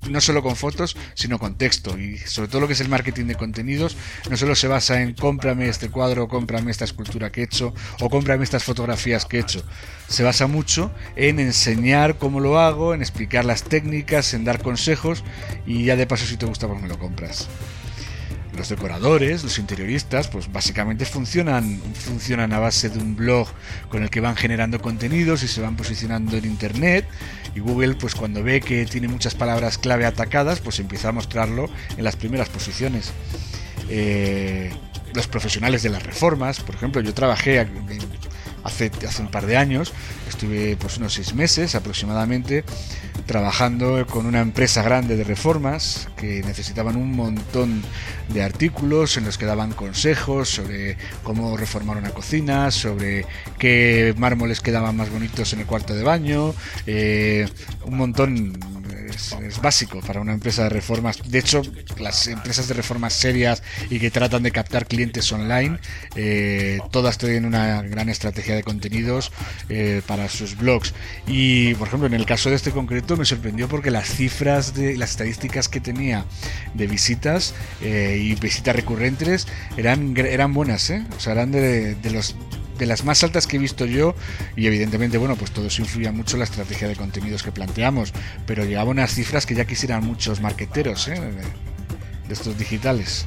no 0.08 0.20
solo 0.20 0.42
con 0.42 0.56
fotos, 0.56 0.96
sino 1.14 1.38
con 1.38 1.56
texto. 1.56 1.98
Y 1.98 2.18
sobre 2.18 2.48
todo 2.48 2.62
lo 2.62 2.66
que 2.66 2.74
es 2.74 2.80
el 2.80 2.88
marketing 2.88 3.26
de 3.26 3.34
contenidos, 3.34 3.96
no 4.30 4.36
solo 4.36 4.54
se 4.54 4.68
basa 4.68 5.02
en 5.02 5.14
cómprame 5.14 5.68
este 5.68 5.88
cuadro, 5.90 6.28
cómprame 6.28 6.70
esta 6.70 6.84
escultura 6.84 7.30
que 7.30 7.40
he 7.40 7.44
hecho, 7.44 7.74
o 8.00 8.10
cómprame 8.10 8.44
estas 8.44 8.64
fotografías 8.64 9.24
que 9.26 9.38
he 9.38 9.40
hecho. 9.40 9.62
Se 10.08 10.22
basa 10.22 10.46
mucho 10.46 10.92
en 11.16 11.40
enseñar 11.40 12.18
cómo 12.18 12.40
lo 12.40 12.58
hago, 12.58 12.94
en 12.94 13.00
explicar 13.00 13.44
las 13.44 13.64
técnicas, 13.64 14.34
en 14.34 14.44
dar 14.44 14.62
consejos, 14.62 15.24
y 15.66 15.84
ya 15.84 15.96
de 15.96 16.06
paso 16.06 16.26
si 16.26 16.36
te 16.36 16.46
gusta 16.46 16.68
pues 16.68 16.80
me 16.80 16.88
lo 16.88 16.98
compras. 16.98 17.48
Los 18.56 18.68
decoradores, 18.68 19.42
los 19.42 19.58
interioristas, 19.58 20.28
pues 20.28 20.52
básicamente 20.52 21.04
funcionan, 21.04 21.80
funcionan 21.94 22.52
a 22.52 22.60
base 22.60 22.88
de 22.88 22.98
un 22.98 23.16
blog 23.16 23.48
con 23.88 24.02
el 24.02 24.10
que 24.10 24.20
van 24.20 24.36
generando 24.36 24.80
contenidos 24.80 25.42
y 25.42 25.48
se 25.48 25.60
van 25.60 25.76
posicionando 25.76 26.36
en 26.36 26.44
internet. 26.44 27.06
Y 27.54 27.60
Google, 27.60 27.94
pues 27.94 28.14
cuando 28.14 28.42
ve 28.42 28.60
que 28.60 28.86
tiene 28.86 29.08
muchas 29.08 29.34
palabras 29.34 29.78
clave 29.78 30.06
atacadas, 30.06 30.60
pues 30.60 30.78
empieza 30.78 31.08
a 31.08 31.12
mostrarlo 31.12 31.68
en 31.96 32.04
las 32.04 32.16
primeras 32.16 32.48
posiciones. 32.48 33.12
Eh, 33.88 34.72
los 35.14 35.26
profesionales 35.28 35.82
de 35.82 35.90
las 35.90 36.02
reformas, 36.02 36.60
por 36.60 36.74
ejemplo, 36.74 37.00
yo 37.00 37.14
trabajé 37.14 37.66
hace, 38.64 38.90
hace 39.06 39.22
un 39.22 39.30
par 39.30 39.46
de 39.46 39.56
años, 39.56 39.92
estuve 40.28 40.76
pues 40.76 40.98
unos 40.98 41.14
seis 41.14 41.34
meses 41.34 41.74
aproximadamente 41.74 42.64
trabajando 43.26 44.06
con 44.06 44.26
una 44.26 44.40
empresa 44.40 44.82
grande 44.82 45.16
de 45.16 45.24
reformas 45.24 46.08
que 46.16 46.42
necesitaban 46.42 46.96
un 46.96 47.12
montón 47.16 47.82
de 48.28 48.42
artículos 48.42 49.16
en 49.16 49.24
los 49.24 49.38
que 49.38 49.46
daban 49.46 49.72
consejos 49.72 50.48
sobre 50.48 50.96
cómo 51.22 51.56
reformar 51.56 51.96
una 51.96 52.10
cocina, 52.10 52.70
sobre 52.70 53.26
qué 53.58 54.14
mármoles 54.16 54.60
quedaban 54.60 54.96
más 54.96 55.10
bonitos 55.10 55.52
en 55.52 55.60
el 55.60 55.66
cuarto 55.66 55.94
de 55.94 56.02
baño, 56.02 56.54
eh, 56.86 57.48
un 57.84 57.96
montón 57.96 58.58
es, 59.14 59.60
básico 59.60 60.00
para 60.00 60.20
una 60.20 60.32
empresa 60.32 60.64
de 60.64 60.68
reformas. 60.68 61.18
De 61.24 61.38
hecho, 61.38 61.62
las 61.98 62.26
empresas 62.26 62.68
de 62.68 62.74
reformas 62.74 63.12
serias 63.12 63.62
y 63.90 63.98
que 63.98 64.10
tratan 64.10 64.42
de 64.42 64.50
captar 64.50 64.86
clientes 64.86 65.30
online, 65.32 65.78
eh, 66.16 66.80
todas 66.90 67.18
tienen 67.18 67.44
una 67.44 67.82
gran 67.82 68.08
estrategia 68.08 68.54
de 68.54 68.62
contenidos 68.62 69.32
eh, 69.68 70.02
para 70.06 70.28
sus 70.28 70.56
blogs. 70.56 70.94
Y, 71.26 71.74
por 71.74 71.88
ejemplo, 71.88 72.06
en 72.06 72.14
el 72.14 72.26
caso 72.26 72.50
de 72.50 72.56
este 72.56 72.70
concreto 72.70 73.16
me 73.16 73.24
sorprendió 73.24 73.68
porque 73.68 73.90
las 73.90 74.08
cifras 74.08 74.74
de 74.74 74.96
las 74.96 75.10
estadísticas 75.10 75.68
que 75.68 75.80
tenía 75.80 76.24
de 76.74 76.86
visitas 76.86 77.54
eh, 77.82 78.18
y 78.20 78.34
visitas 78.34 78.74
recurrentes 78.76 79.46
eran, 79.76 80.16
eran 80.16 80.52
buenas, 80.52 80.90
o 81.16 81.20
sea, 81.20 81.32
eran 81.32 81.52
de, 81.52 81.94
de 81.94 82.10
los 82.10 82.34
de 82.78 82.86
las 82.86 83.04
más 83.04 83.22
altas 83.22 83.46
que 83.46 83.56
he 83.56 83.58
visto 83.58 83.86
yo 83.86 84.14
y 84.56 84.66
evidentemente 84.66 85.18
bueno 85.18 85.36
pues 85.36 85.50
todo 85.50 85.66
eso 85.66 85.82
influye 85.82 86.10
mucho 86.10 86.36
en 86.36 86.40
la 86.40 86.44
estrategia 86.44 86.88
de 86.88 86.96
contenidos 86.96 87.42
que 87.42 87.52
planteamos 87.52 88.12
pero 88.46 88.64
llegaba 88.64 88.90
unas 88.90 89.14
cifras 89.14 89.46
que 89.46 89.54
ya 89.54 89.64
quisieran 89.64 90.04
muchos 90.04 90.40
marqueteros 90.40 91.08
¿eh? 91.08 91.20
de 92.28 92.32
estos 92.32 92.58
digitales 92.58 93.26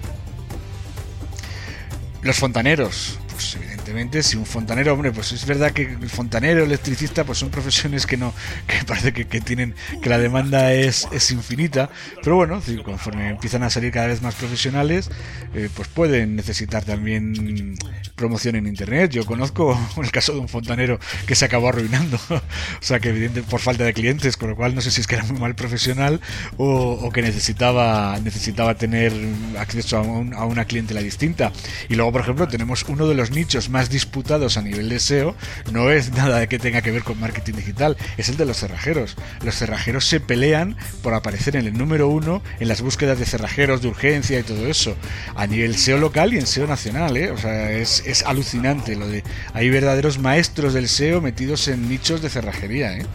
los 2.22 2.38
fontaneros 2.38 3.20
pues 3.32 3.56
evidentemente 3.56 3.76
si 4.22 4.36
un 4.36 4.46
fontanero, 4.46 4.94
hombre, 4.94 5.12
pues 5.12 5.32
es 5.32 5.46
verdad 5.46 5.72
que 5.72 5.84
el 5.84 6.10
fontanero, 6.10 6.63
electricista, 6.63 7.24
pues 7.24 7.38
son 7.38 7.50
profesiones 7.50 8.06
que 8.06 8.17
no, 8.17 8.34
que 8.67 8.84
parece 8.86 9.13
que, 9.13 9.25
tienen, 9.41 9.75
que 10.01 10.10
la 10.10 10.17
demanda 10.17 10.74
es, 10.74 11.08
es 11.12 11.32
infinita, 11.32 11.89
pero 12.22 12.36
bueno, 12.36 12.62
conforme 12.84 13.29
empiezan 13.29 13.63
a 13.63 13.70
salir 13.70 13.91
cada 13.91 14.08
vez 14.08 14.22
más 14.22 14.36
profesionales, 14.36 15.10
eh, 15.53 15.70
pues 15.74 15.88
pueden 15.88 16.36
necesitar 16.36 16.84
también 16.84 17.77
promoción 18.15 18.56
en 18.56 18.67
internet. 18.67 19.12
Yo 19.12 19.25
conozco 19.25 19.79
el 20.03 20.12
caso 20.12 20.34
de 20.34 20.39
un 20.39 20.50
fontanero 20.50 21.00
que 21.25 21.36
se 21.36 21.46
acabó 21.46 21.70
arruinando, 21.70 22.20
o 22.29 22.41
sea 22.82 23.00
que 23.00 23.10
evidentemente 23.10 23.50
por 23.50 23.62
falta 23.62 23.86
de 23.86 23.94
clientes, 23.94 24.36
con 24.36 24.50
lo 24.50 24.56
cual 24.56 24.75
no 24.75 24.82
sé 24.82 24.91
si 24.91 25.01
es 25.01 25.08
que 25.08 25.15
era 25.15 25.24
muy 25.24 25.39
mal 25.39 25.56
profesional 25.56 26.20
o, 26.58 27.10
que 27.13 27.22
necesitaba, 27.22 28.20
necesitaba 28.22 28.75
tener 28.75 29.13
acceso 29.58 29.98
a, 29.98 30.01
a 30.01 30.46
una 30.46 30.65
clientela 30.65 31.01
distinta. 31.01 31.53
Y 31.88 31.96
luego, 31.96 32.12
por 32.12 32.22
ejemplo, 32.22 32.48
tenemos 32.48 32.84
uno 32.88 33.08
de 33.08 33.15
los 33.15 33.32
nichos 33.32 33.70
más 33.70 33.76
disputados 33.89 34.57
a 34.57 34.62
nivel 34.62 34.89
de 34.89 35.00
SEO 35.00 35.36
no 35.72 35.91
es 35.91 36.12
nada 36.12 36.39
de 36.39 36.48
que 36.48 36.60
tenga 36.60 36.81
que 36.81 36.91
ver 36.91 37.03
con 37.03 37.19
marketing 37.19 37.53
digital, 37.53 37.98
es 38.17 38.29
el 38.29 38.38
de 38.38 38.46
los 38.46 38.57
cerrajeros. 38.57 39.15
Los 39.43 39.55
cerrajeros 39.55 40.05
se 40.05 40.19
pelean 40.19 40.75
por 41.01 41.13
aparecer 41.13 41.55
en 41.55 41.67
el 41.67 41.77
número 41.77 42.07
uno 42.10 42.41
en 42.60 42.67
las 42.67 42.81
búsquedas 42.81 43.19
de 43.19 43.25
cerrajeros 43.25 43.81
de 43.81 43.89
urgencia 43.89 44.39
y 44.39 44.43
todo 44.43 44.67
eso, 44.67 44.96
a 45.36 45.48
nivel 45.48 45.77
SEO 45.77 45.98
local 45.98 46.34
y 46.34 46.38
en 46.38 46.48
SEO 46.48 46.67
nacional, 46.67 47.15
¿eh? 47.15 47.31
O 47.31 47.38
sea, 47.38 47.72
es, 47.72 48.03
es 48.05 48.24
alucinante 48.24 48.96
lo 48.96 49.07
de... 49.07 49.24
Hay 49.53 49.69
verdaderos 49.69 50.19
maestros 50.19 50.74
del 50.74 50.89
SEO 50.89 51.22
metidos 51.22 51.67
en 51.67 51.88
nichos 51.88 52.22
de 52.22 52.29
cerrajería, 52.29 52.98
¿eh? 52.98 53.05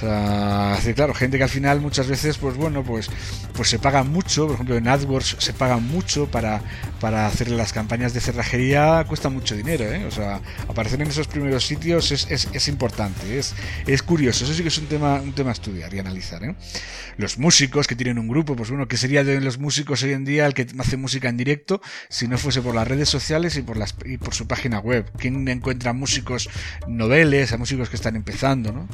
O 0.00 0.80
sea, 0.80 0.94
claro, 0.94 1.12
gente 1.12 1.36
que 1.36 1.44
al 1.44 1.50
final 1.50 1.80
muchas 1.80 2.08
veces, 2.08 2.38
pues 2.38 2.56
bueno, 2.56 2.82
pues, 2.82 3.10
pues 3.52 3.68
se 3.68 3.78
paga 3.78 4.02
mucho, 4.02 4.46
por 4.46 4.54
ejemplo 4.54 4.76
en 4.76 4.88
AdWords 4.88 5.36
se 5.38 5.52
paga 5.52 5.76
mucho 5.76 6.30
para, 6.30 6.62
para 7.00 7.26
hacer 7.26 7.50
las 7.50 7.74
campañas 7.74 8.14
de 8.14 8.20
cerrajería, 8.20 9.04
cuesta 9.06 9.28
mucho 9.28 9.54
dinero, 9.54 9.84
¿eh? 9.84 10.06
O 10.06 10.10
sea, 10.10 10.40
aparecer 10.68 11.02
en 11.02 11.08
esos 11.08 11.28
primeros 11.28 11.66
sitios 11.66 12.12
es, 12.12 12.30
es, 12.30 12.48
es, 12.52 12.68
importante, 12.68 13.38
es, 13.38 13.54
es 13.86 14.02
curioso, 14.02 14.44
eso 14.44 14.54
sí 14.54 14.62
que 14.62 14.68
es 14.68 14.78
un 14.78 14.86
tema, 14.86 15.20
un 15.20 15.34
tema 15.34 15.50
a 15.50 15.52
estudiar 15.52 15.92
y 15.92 15.98
analizar, 15.98 16.42
¿eh? 16.44 16.54
Los 17.18 17.38
músicos 17.38 17.86
que 17.86 17.94
tienen 17.94 18.18
un 18.18 18.28
grupo, 18.28 18.56
pues 18.56 18.70
bueno, 18.70 18.88
¿qué 18.88 18.96
sería 18.96 19.22
de 19.22 19.38
los 19.42 19.58
músicos 19.58 20.02
hoy 20.02 20.12
en 20.12 20.24
día 20.24 20.46
el 20.46 20.54
que 20.54 20.66
hace 20.78 20.96
música 20.96 21.28
en 21.28 21.36
directo 21.36 21.82
si 22.08 22.26
no 22.26 22.38
fuese 22.38 22.62
por 22.62 22.74
las 22.74 22.88
redes 22.88 23.10
sociales 23.10 23.56
y 23.56 23.62
por, 23.62 23.76
las, 23.76 23.94
y 24.06 24.16
por 24.16 24.32
su 24.32 24.46
página 24.46 24.78
web? 24.78 25.10
¿Quién 25.18 25.46
encuentra 25.48 25.92
músicos 25.92 26.48
noveles, 26.88 27.52
a 27.52 27.58
músicos 27.58 27.90
que 27.90 27.96
están 27.96 28.16
empezando, 28.16 28.72
¿no? 28.72 28.88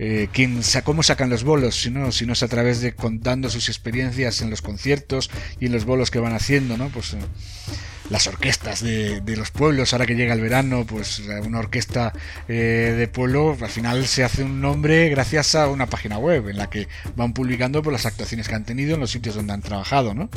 Eh, 0.00 0.23
¿quién, 0.32 0.60
¿Cómo 0.84 1.02
sacan 1.02 1.30
los 1.30 1.44
bolos? 1.44 1.80
Si 1.80 1.90
no, 1.90 2.08
es 2.08 2.42
a 2.42 2.48
través 2.48 2.80
de 2.80 2.94
contando 2.94 3.50
sus 3.50 3.68
experiencias 3.68 4.40
en 4.42 4.50
los 4.50 4.62
conciertos 4.62 5.30
y 5.60 5.66
en 5.66 5.72
los 5.72 5.84
bolos 5.84 6.10
que 6.10 6.18
van 6.18 6.34
haciendo, 6.34 6.76
¿no? 6.76 6.88
Pues 6.88 7.14
eh, 7.14 7.18
las 8.10 8.26
orquestas 8.26 8.82
de, 8.82 9.22
los 9.36 9.50
pueblos, 9.50 9.92
ahora 9.92 10.06
que 10.06 10.14
llega 10.14 10.34
el 10.34 10.40
verano, 10.40 10.84
pues 10.86 11.22
una 11.44 11.58
orquesta 11.58 12.12
eh, 12.48 12.94
de 12.96 13.08
pueblo, 13.08 13.56
al 13.58 13.70
final 13.70 14.06
se 14.06 14.24
hace 14.24 14.42
un 14.42 14.60
nombre 14.60 15.08
gracias 15.08 15.54
a 15.54 15.68
una 15.68 15.86
página 15.86 16.18
web 16.18 16.48
en 16.48 16.58
la 16.58 16.68
que 16.68 16.86
van 17.16 17.32
publicando 17.32 17.82
pues, 17.82 17.92
las 17.92 18.06
actuaciones 18.06 18.46
que 18.48 18.54
han 18.54 18.64
tenido 18.64 18.94
en 18.94 19.00
los 19.00 19.10
sitios 19.10 19.34
donde 19.34 19.54
han 19.54 19.62
trabajado, 19.62 20.14
¿no? 20.14 20.28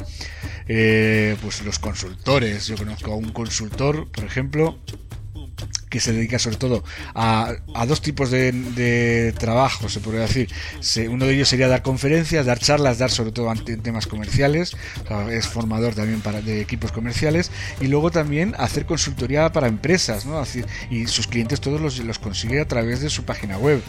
pues 0.65 1.63
los 1.63 1.80
consultores, 1.80 2.67
yo 2.67 2.78
conozco 2.78 3.12
a 3.13 3.15
un 3.15 3.32
consultor, 3.32 4.10
por 4.12 4.26
ejemplo, 4.26 4.80
que 5.89 6.00
se 6.00 6.13
dedica 6.13 6.39
sobre 6.39 6.58
todo 6.58 6.84
a, 7.15 7.56
dos 7.88 8.02
tipos 8.02 8.32
de, 8.32 9.34
trabajo, 9.38 9.89
se 9.89 10.00
podría 10.00 10.21
decir. 10.21 10.50
uno 11.10 11.26
de 11.26 11.34
ellos 11.34 11.50
sería 11.50 11.67
dar 11.67 11.82
conferencias, 11.82 12.45
dar 12.45 12.60
charlas, 12.60 12.97
dar 12.97 13.12
sobre 13.12 13.32
todo 13.32 13.52
en 13.52 13.82
temas 13.82 14.08
comerciales, 14.08 14.76
es 15.32 15.47
formador 15.47 15.95
también 15.95 16.21
para, 16.21 16.41
de 16.41 16.62
equipos 16.62 16.91
comerciales, 16.91 17.52
y 17.80 17.88
luego 17.88 18.12
también 18.12 18.56
hacer 18.58 18.86
consultoría 18.86 19.52
para 19.52 19.67
empresas, 19.67 20.26
¿no? 20.26 20.43
y 20.89 21.08
sus 21.08 21.28
clientes 21.28 21.62
todos 21.62 21.82
los, 21.82 22.00
los 22.00 22.19
consigue 22.19 22.60
a 22.60 22.67
través 22.67 23.02
de 23.02 23.10
su 23.10 23.23
página 23.23 23.58
web 23.58 23.82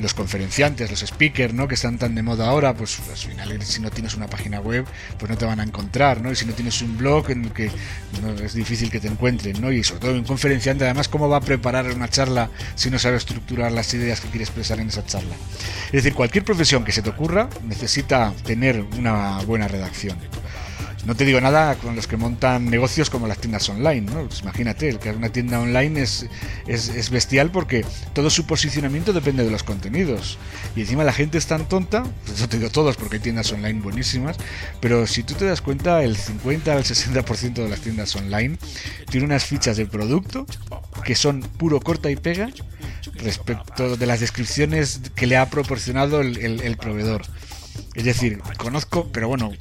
los 0.00 0.14
conferenciantes, 0.14 0.90
los 0.90 1.00
speakers, 1.00 1.54
¿no? 1.54 1.68
Que 1.68 1.74
están 1.74 1.98
tan 1.98 2.14
de 2.14 2.22
moda 2.22 2.48
ahora, 2.48 2.74
pues 2.74 2.98
al 3.08 3.16
final 3.16 3.62
si 3.62 3.80
no 3.80 3.90
tienes 3.90 4.14
una 4.14 4.26
página 4.26 4.60
web, 4.60 4.84
pues 5.18 5.30
no 5.30 5.38
te 5.38 5.44
van 5.44 5.60
a 5.60 5.62
encontrar, 5.62 6.20
¿no? 6.20 6.32
Y 6.32 6.36
si 6.36 6.46
no 6.46 6.52
tienes 6.52 6.80
un 6.82 6.96
blog 6.96 7.30
en 7.30 7.44
el 7.44 7.52
que 7.52 7.70
es 8.44 8.54
difícil 8.54 8.90
que 8.90 9.00
te 9.00 9.08
encuentren, 9.08 9.60
¿no? 9.60 9.70
Y 9.72 9.84
sobre 9.84 10.00
todo 10.00 10.14
un 10.14 10.24
conferenciante, 10.24 10.84
además, 10.84 11.08
¿cómo 11.14 11.28
va 11.28 11.36
a 11.36 11.40
preparar 11.40 11.86
una 11.92 12.08
charla 12.08 12.50
si 12.74 12.90
no 12.90 12.98
sabe 12.98 13.18
estructurar 13.18 13.70
las 13.70 13.94
ideas 13.94 14.20
que 14.20 14.26
quiere 14.30 14.42
expresar 14.42 14.80
en 14.80 14.88
esa 14.88 15.06
charla? 15.06 15.36
Es 15.86 15.92
decir, 15.92 16.12
cualquier 16.12 16.42
profesión 16.42 16.82
que 16.82 16.90
se 16.90 17.02
te 17.02 17.10
ocurra 17.10 17.48
necesita 17.62 18.34
tener 18.44 18.84
una 18.98 19.38
buena 19.46 19.68
redacción. 19.68 20.18
No 21.06 21.14
te 21.14 21.24
digo 21.26 21.40
nada 21.40 21.74
con 21.76 21.94
los 21.94 22.06
que 22.06 22.16
montan 22.16 22.70
negocios 22.70 23.10
como 23.10 23.26
las 23.26 23.38
tiendas 23.38 23.68
online, 23.68 24.10
¿no? 24.10 24.26
Pues 24.26 24.40
imagínate, 24.40 24.88
el 24.88 24.98
que 24.98 25.10
una 25.10 25.28
tienda 25.28 25.60
online 25.60 26.00
es, 26.00 26.26
es, 26.66 27.10
bestial 27.10 27.50
porque 27.50 27.84
todo 28.14 28.30
su 28.30 28.46
posicionamiento 28.46 29.12
depende 29.12 29.44
de 29.44 29.50
los 29.50 29.62
contenidos. 29.62 30.38
Y 30.74 30.80
encima 30.80 31.04
la 31.04 31.12
gente 31.12 31.36
es 31.36 31.46
tan 31.46 31.68
tonta, 31.68 32.04
pues 32.24 32.40
no 32.40 32.48
te 32.48 32.56
digo 32.56 32.70
todos 32.70 32.96
porque 32.96 33.16
hay 33.16 33.22
tiendas 33.22 33.52
online 33.52 33.80
buenísimas, 33.80 34.38
pero 34.80 35.06
si 35.06 35.22
tú 35.22 35.34
te 35.34 35.44
das 35.44 35.60
cuenta, 35.60 36.02
el 36.02 36.16
50 36.16 36.72
al 36.72 36.84
60% 36.84 37.54
de 37.54 37.68
las 37.68 37.80
tiendas 37.80 38.16
online 38.16 38.56
tiene 39.10 39.26
unas 39.26 39.44
fichas 39.44 39.76
de 39.76 39.86
producto 39.86 40.46
que 41.04 41.14
son 41.14 41.40
puro 41.40 41.80
corta 41.80 42.10
y 42.10 42.16
pega 42.16 42.48
respecto 43.16 43.96
de 43.96 44.06
las 44.06 44.20
descripciones 44.20 45.00
que 45.14 45.26
le 45.26 45.36
ha 45.36 45.50
proporcionado 45.50 46.22
el, 46.22 46.38
el 46.38 46.76
proveedor. 46.78 47.22
Es 47.94 48.04
decir, 48.04 48.40
conozco, 48.56 49.08
pero 49.12 49.28
bueno, 49.28 49.52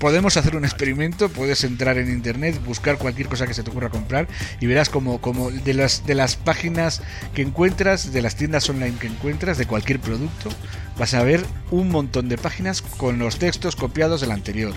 podemos 0.00 0.36
hacer 0.36 0.56
un 0.56 0.64
experimento, 0.64 1.28
puedes 1.28 1.64
entrar 1.64 1.98
en 1.98 2.10
internet, 2.10 2.60
buscar 2.64 2.98
cualquier 2.98 3.28
cosa 3.28 3.46
que 3.46 3.54
se 3.54 3.62
te 3.62 3.70
ocurra 3.70 3.88
comprar 3.88 4.28
y 4.60 4.66
verás 4.66 4.90
como, 4.90 5.20
como 5.20 5.50
de, 5.50 5.74
las, 5.74 6.06
de 6.06 6.14
las 6.14 6.36
páginas 6.36 7.02
que 7.34 7.42
encuentras, 7.42 8.12
de 8.12 8.22
las 8.22 8.36
tiendas 8.36 8.68
online 8.68 8.96
que 8.98 9.06
encuentras, 9.06 9.58
de 9.58 9.66
cualquier 9.66 10.00
producto, 10.00 10.50
vas 11.00 11.14
a 11.14 11.22
ver 11.22 11.42
un 11.70 11.88
montón 11.88 12.28
de 12.28 12.36
páginas 12.36 12.82
con 12.82 13.18
los 13.18 13.38
textos 13.38 13.74
copiados 13.74 14.20
del 14.20 14.32
anterior. 14.32 14.74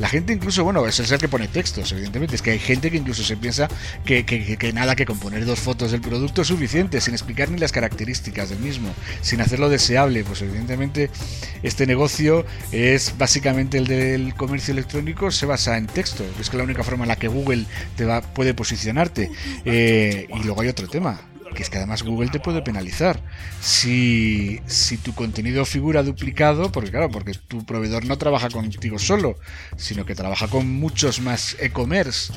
La 0.00 0.08
gente 0.08 0.32
incluso, 0.32 0.64
bueno, 0.64 0.86
es 0.86 0.98
el 0.98 1.18
que 1.18 1.28
pone 1.28 1.48
textos, 1.48 1.92
evidentemente, 1.92 2.34
es 2.34 2.40
que 2.40 2.52
hay 2.52 2.58
gente 2.58 2.90
que 2.90 2.96
incluso 2.96 3.22
se 3.22 3.36
piensa 3.36 3.68
que, 4.06 4.24
que, 4.24 4.72
nada 4.72 4.96
que 4.96 5.04
con 5.04 5.18
poner 5.18 5.44
dos 5.44 5.60
fotos 5.60 5.92
del 5.92 6.00
producto 6.00 6.40
es 6.40 6.48
suficiente, 6.48 7.02
sin 7.02 7.12
explicar 7.12 7.50
ni 7.50 7.58
las 7.58 7.72
características 7.72 8.48
del 8.48 8.60
mismo, 8.60 8.88
sin 9.20 9.42
hacerlo 9.42 9.68
deseable, 9.68 10.24
pues 10.24 10.40
evidentemente 10.40 11.10
este 11.62 11.86
negocio 11.86 12.46
es 12.72 13.12
básicamente 13.18 13.76
el 13.76 13.86
del 13.86 14.34
comercio 14.34 14.72
electrónico 14.72 15.30
se 15.30 15.44
basa 15.44 15.76
en 15.76 15.88
texto, 15.88 16.24
es 16.40 16.48
que 16.48 16.56
la 16.56 16.64
única 16.64 16.84
forma 16.84 17.04
en 17.04 17.08
la 17.08 17.16
que 17.16 17.28
Google 17.28 17.66
te 17.96 18.06
va, 18.06 18.22
puede 18.22 18.54
posicionarte. 18.54 19.30
Eh, 19.66 20.26
y 20.34 20.42
luego 20.42 20.62
hay 20.62 20.68
otro 20.68 20.88
tema, 20.88 21.20
que 21.56 21.62
es 21.62 21.70
que 21.70 21.78
además 21.78 22.02
Google 22.02 22.28
te 22.28 22.38
puede 22.38 22.60
penalizar 22.60 23.18
si, 23.60 24.60
si 24.66 24.98
tu 24.98 25.14
contenido 25.14 25.64
figura 25.64 26.02
duplicado, 26.02 26.70
porque 26.70 26.90
claro, 26.90 27.10
porque 27.10 27.32
tu 27.32 27.64
proveedor 27.64 28.04
no 28.04 28.18
trabaja 28.18 28.50
contigo 28.50 28.98
solo, 28.98 29.38
sino 29.76 30.04
que 30.04 30.14
trabaja 30.14 30.48
con 30.48 30.70
muchos 30.70 31.20
más 31.20 31.56
e-commerce. 31.58 32.34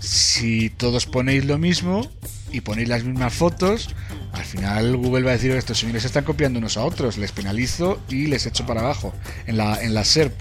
Si 0.00 0.68
todos 0.68 1.06
ponéis 1.06 1.46
lo 1.46 1.56
mismo 1.56 2.08
y 2.52 2.60
ponéis 2.60 2.88
las 2.88 3.04
mismas 3.04 3.32
fotos, 3.32 3.88
al 4.32 4.44
final 4.44 4.96
Google 4.98 5.24
va 5.24 5.30
a 5.30 5.34
decir 5.34 5.50
estos 5.52 5.78
señores 5.78 6.04
están 6.04 6.24
copiando 6.24 6.58
unos 6.58 6.76
a 6.76 6.84
otros, 6.84 7.16
les 7.16 7.32
penalizo 7.32 8.00
y 8.10 8.26
les 8.26 8.44
echo 8.44 8.66
para 8.66 8.82
abajo 8.82 9.14
en 9.46 9.56
la, 9.56 9.82
en 9.82 9.94
la 9.94 10.04
SERP. 10.04 10.34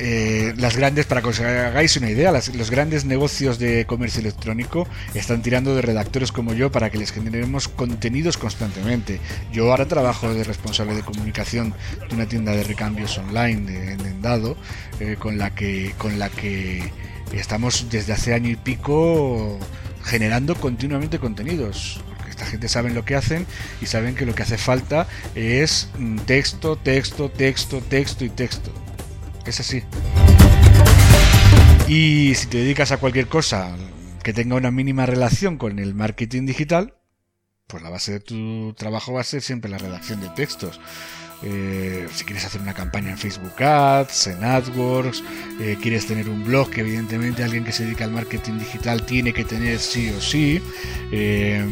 Eh, 0.00 0.54
las 0.56 0.76
grandes, 0.76 1.06
para 1.06 1.22
que 1.22 1.28
os 1.28 1.40
hagáis 1.40 1.96
una 1.96 2.10
idea, 2.10 2.32
los 2.32 2.70
grandes 2.70 3.04
negocios 3.04 3.58
de 3.58 3.86
comercio 3.86 4.20
electrónico 4.20 4.88
están 5.14 5.42
tirando 5.42 5.74
de 5.76 5.82
redactores 5.82 6.32
como 6.32 6.52
yo 6.52 6.72
para 6.72 6.90
que 6.90 6.98
les 6.98 7.12
generemos 7.12 7.68
contenidos 7.68 8.36
constantemente. 8.36 9.20
Yo 9.52 9.70
ahora 9.70 9.86
trabajo 9.86 10.32
de 10.34 10.42
responsable 10.42 10.94
de 10.94 11.02
comunicación 11.02 11.74
de 12.08 12.14
una 12.14 12.26
tienda 12.26 12.52
de 12.52 12.64
recambios 12.64 13.16
online 13.18 13.92
en 13.92 14.00
Endado, 14.00 14.56
eh, 14.98 15.16
con 15.18 15.38
la 15.38 15.54
que 15.54 15.94
con 15.96 16.18
la 16.18 16.28
que 16.28 16.90
estamos 17.32 17.86
desde 17.90 18.12
hace 18.12 18.34
año 18.34 18.50
y 18.50 18.56
pico 18.56 19.58
generando 20.02 20.56
continuamente 20.56 21.18
contenidos. 21.18 22.00
Esta 22.28 22.46
gente 22.46 22.68
sabe 22.68 22.90
lo 22.90 23.04
que 23.04 23.14
hacen 23.14 23.46
y 23.80 23.86
saben 23.86 24.16
que 24.16 24.26
lo 24.26 24.34
que 24.34 24.42
hace 24.42 24.58
falta 24.58 25.06
es 25.36 25.88
mm, 25.98 26.18
texto, 26.20 26.74
texto, 26.74 27.30
texto, 27.30 27.80
texto 27.80 28.24
y 28.24 28.28
texto 28.28 28.72
es 29.46 29.60
así. 29.60 29.82
Y 31.88 32.34
si 32.34 32.46
te 32.46 32.58
dedicas 32.58 32.92
a 32.92 32.96
cualquier 32.96 33.28
cosa 33.28 33.76
que 34.22 34.32
tenga 34.32 34.56
una 34.56 34.70
mínima 34.70 35.04
relación 35.04 35.58
con 35.58 35.78
el 35.78 35.94
marketing 35.94 36.46
digital, 36.46 36.94
pues 37.66 37.82
la 37.82 37.90
base 37.90 38.12
de 38.12 38.20
tu 38.20 38.74
trabajo 38.74 39.12
va 39.12 39.20
a 39.20 39.24
ser 39.24 39.42
siempre 39.42 39.70
la 39.70 39.78
redacción 39.78 40.20
de 40.20 40.28
textos. 40.30 40.80
Eh, 41.42 42.06
si 42.14 42.24
quieres 42.24 42.46
hacer 42.46 42.62
una 42.62 42.72
campaña 42.72 43.10
en 43.10 43.18
Facebook 43.18 43.62
Ads, 43.62 44.28
en 44.28 44.44
AdWords, 44.44 45.22
eh, 45.60 45.76
quieres 45.80 46.06
tener 46.06 46.30
un 46.30 46.42
blog 46.44 46.70
que 46.70 46.80
evidentemente 46.80 47.44
alguien 47.44 47.64
que 47.64 47.72
se 47.72 47.84
dedica 47.84 48.04
al 48.04 48.12
marketing 48.12 48.58
digital 48.58 49.04
tiene 49.04 49.34
que 49.34 49.44
tener 49.44 49.78
sí 49.78 50.08
o 50.16 50.20
sí. 50.22 50.62
Eh, 51.12 51.66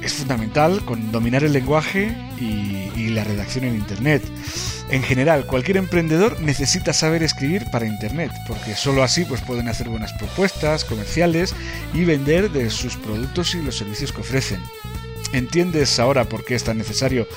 es 0.00 0.12
fundamental 0.14 0.84
con 0.84 1.10
dominar 1.10 1.42
el 1.42 1.52
lenguaje 1.52 2.16
y 2.40 3.08
la 3.08 3.24
redacción 3.24 3.64
en 3.64 3.74
Internet. 3.74 4.22
En 4.90 5.04
general, 5.04 5.46
cualquier 5.46 5.76
emprendedor 5.76 6.40
necesita 6.40 6.92
saber 6.92 7.22
escribir 7.22 7.64
para 7.70 7.86
Internet, 7.86 8.32
porque 8.48 8.74
solo 8.74 9.04
así 9.04 9.24
pues, 9.24 9.40
pueden 9.40 9.68
hacer 9.68 9.88
buenas 9.88 10.12
propuestas 10.14 10.84
comerciales 10.84 11.54
y 11.94 12.04
vender 12.04 12.50
de 12.50 12.70
sus 12.70 12.96
productos 12.96 13.54
y 13.54 13.62
los 13.62 13.78
servicios 13.78 14.12
que 14.12 14.22
ofrecen. 14.22 14.60
¿Entiendes 15.32 16.00
ahora 16.00 16.24
por 16.24 16.44
qué 16.44 16.56
es 16.56 16.64
tan 16.64 16.78
necesario 16.78 17.28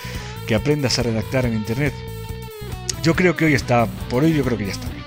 que 0.48 0.56
aprendas 0.56 0.98
a 0.98 1.04
redactar 1.04 1.46
en 1.46 1.54
Internet? 1.54 1.94
Yo 3.04 3.14
creo 3.16 3.36
que 3.36 3.46
hoy 3.46 3.54
está, 3.54 3.86
por 4.10 4.24
hoy 4.24 4.34
yo 4.34 4.44
creo 4.44 4.58
que 4.58 4.66
ya 4.66 4.72
está 4.72 4.90
bien. 4.90 5.04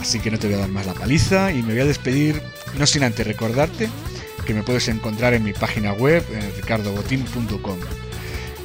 Así 0.00 0.20
que 0.20 0.30
no 0.30 0.38
te 0.38 0.46
voy 0.46 0.54
a 0.54 0.60
dar 0.60 0.68
más 0.68 0.86
la 0.86 0.94
paliza 0.94 1.50
y 1.50 1.62
me 1.62 1.72
voy 1.72 1.80
a 1.80 1.86
despedir, 1.86 2.40
no 2.78 2.86
sin 2.86 3.02
antes 3.02 3.26
recordarte 3.26 3.88
que 4.46 4.54
me 4.54 4.62
puedes 4.62 4.86
encontrar 4.86 5.34
en 5.34 5.42
mi 5.42 5.52
página 5.52 5.92
web, 5.92 6.24
en 6.32 6.54
ricardobotín.com. 6.54 7.78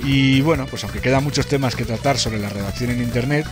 Y 0.04 0.42
bueno, 0.42 0.66
pues 0.66 0.84
aunque 0.84 1.00
quedan 1.00 1.24
muchos 1.24 1.48
temas 1.48 1.76
que 1.76 1.86
tratar 1.86 2.18
sobre 2.18 2.40
la 2.40 2.50
redacción 2.50 2.92
en 2.92 3.02
Internet, 3.02 3.46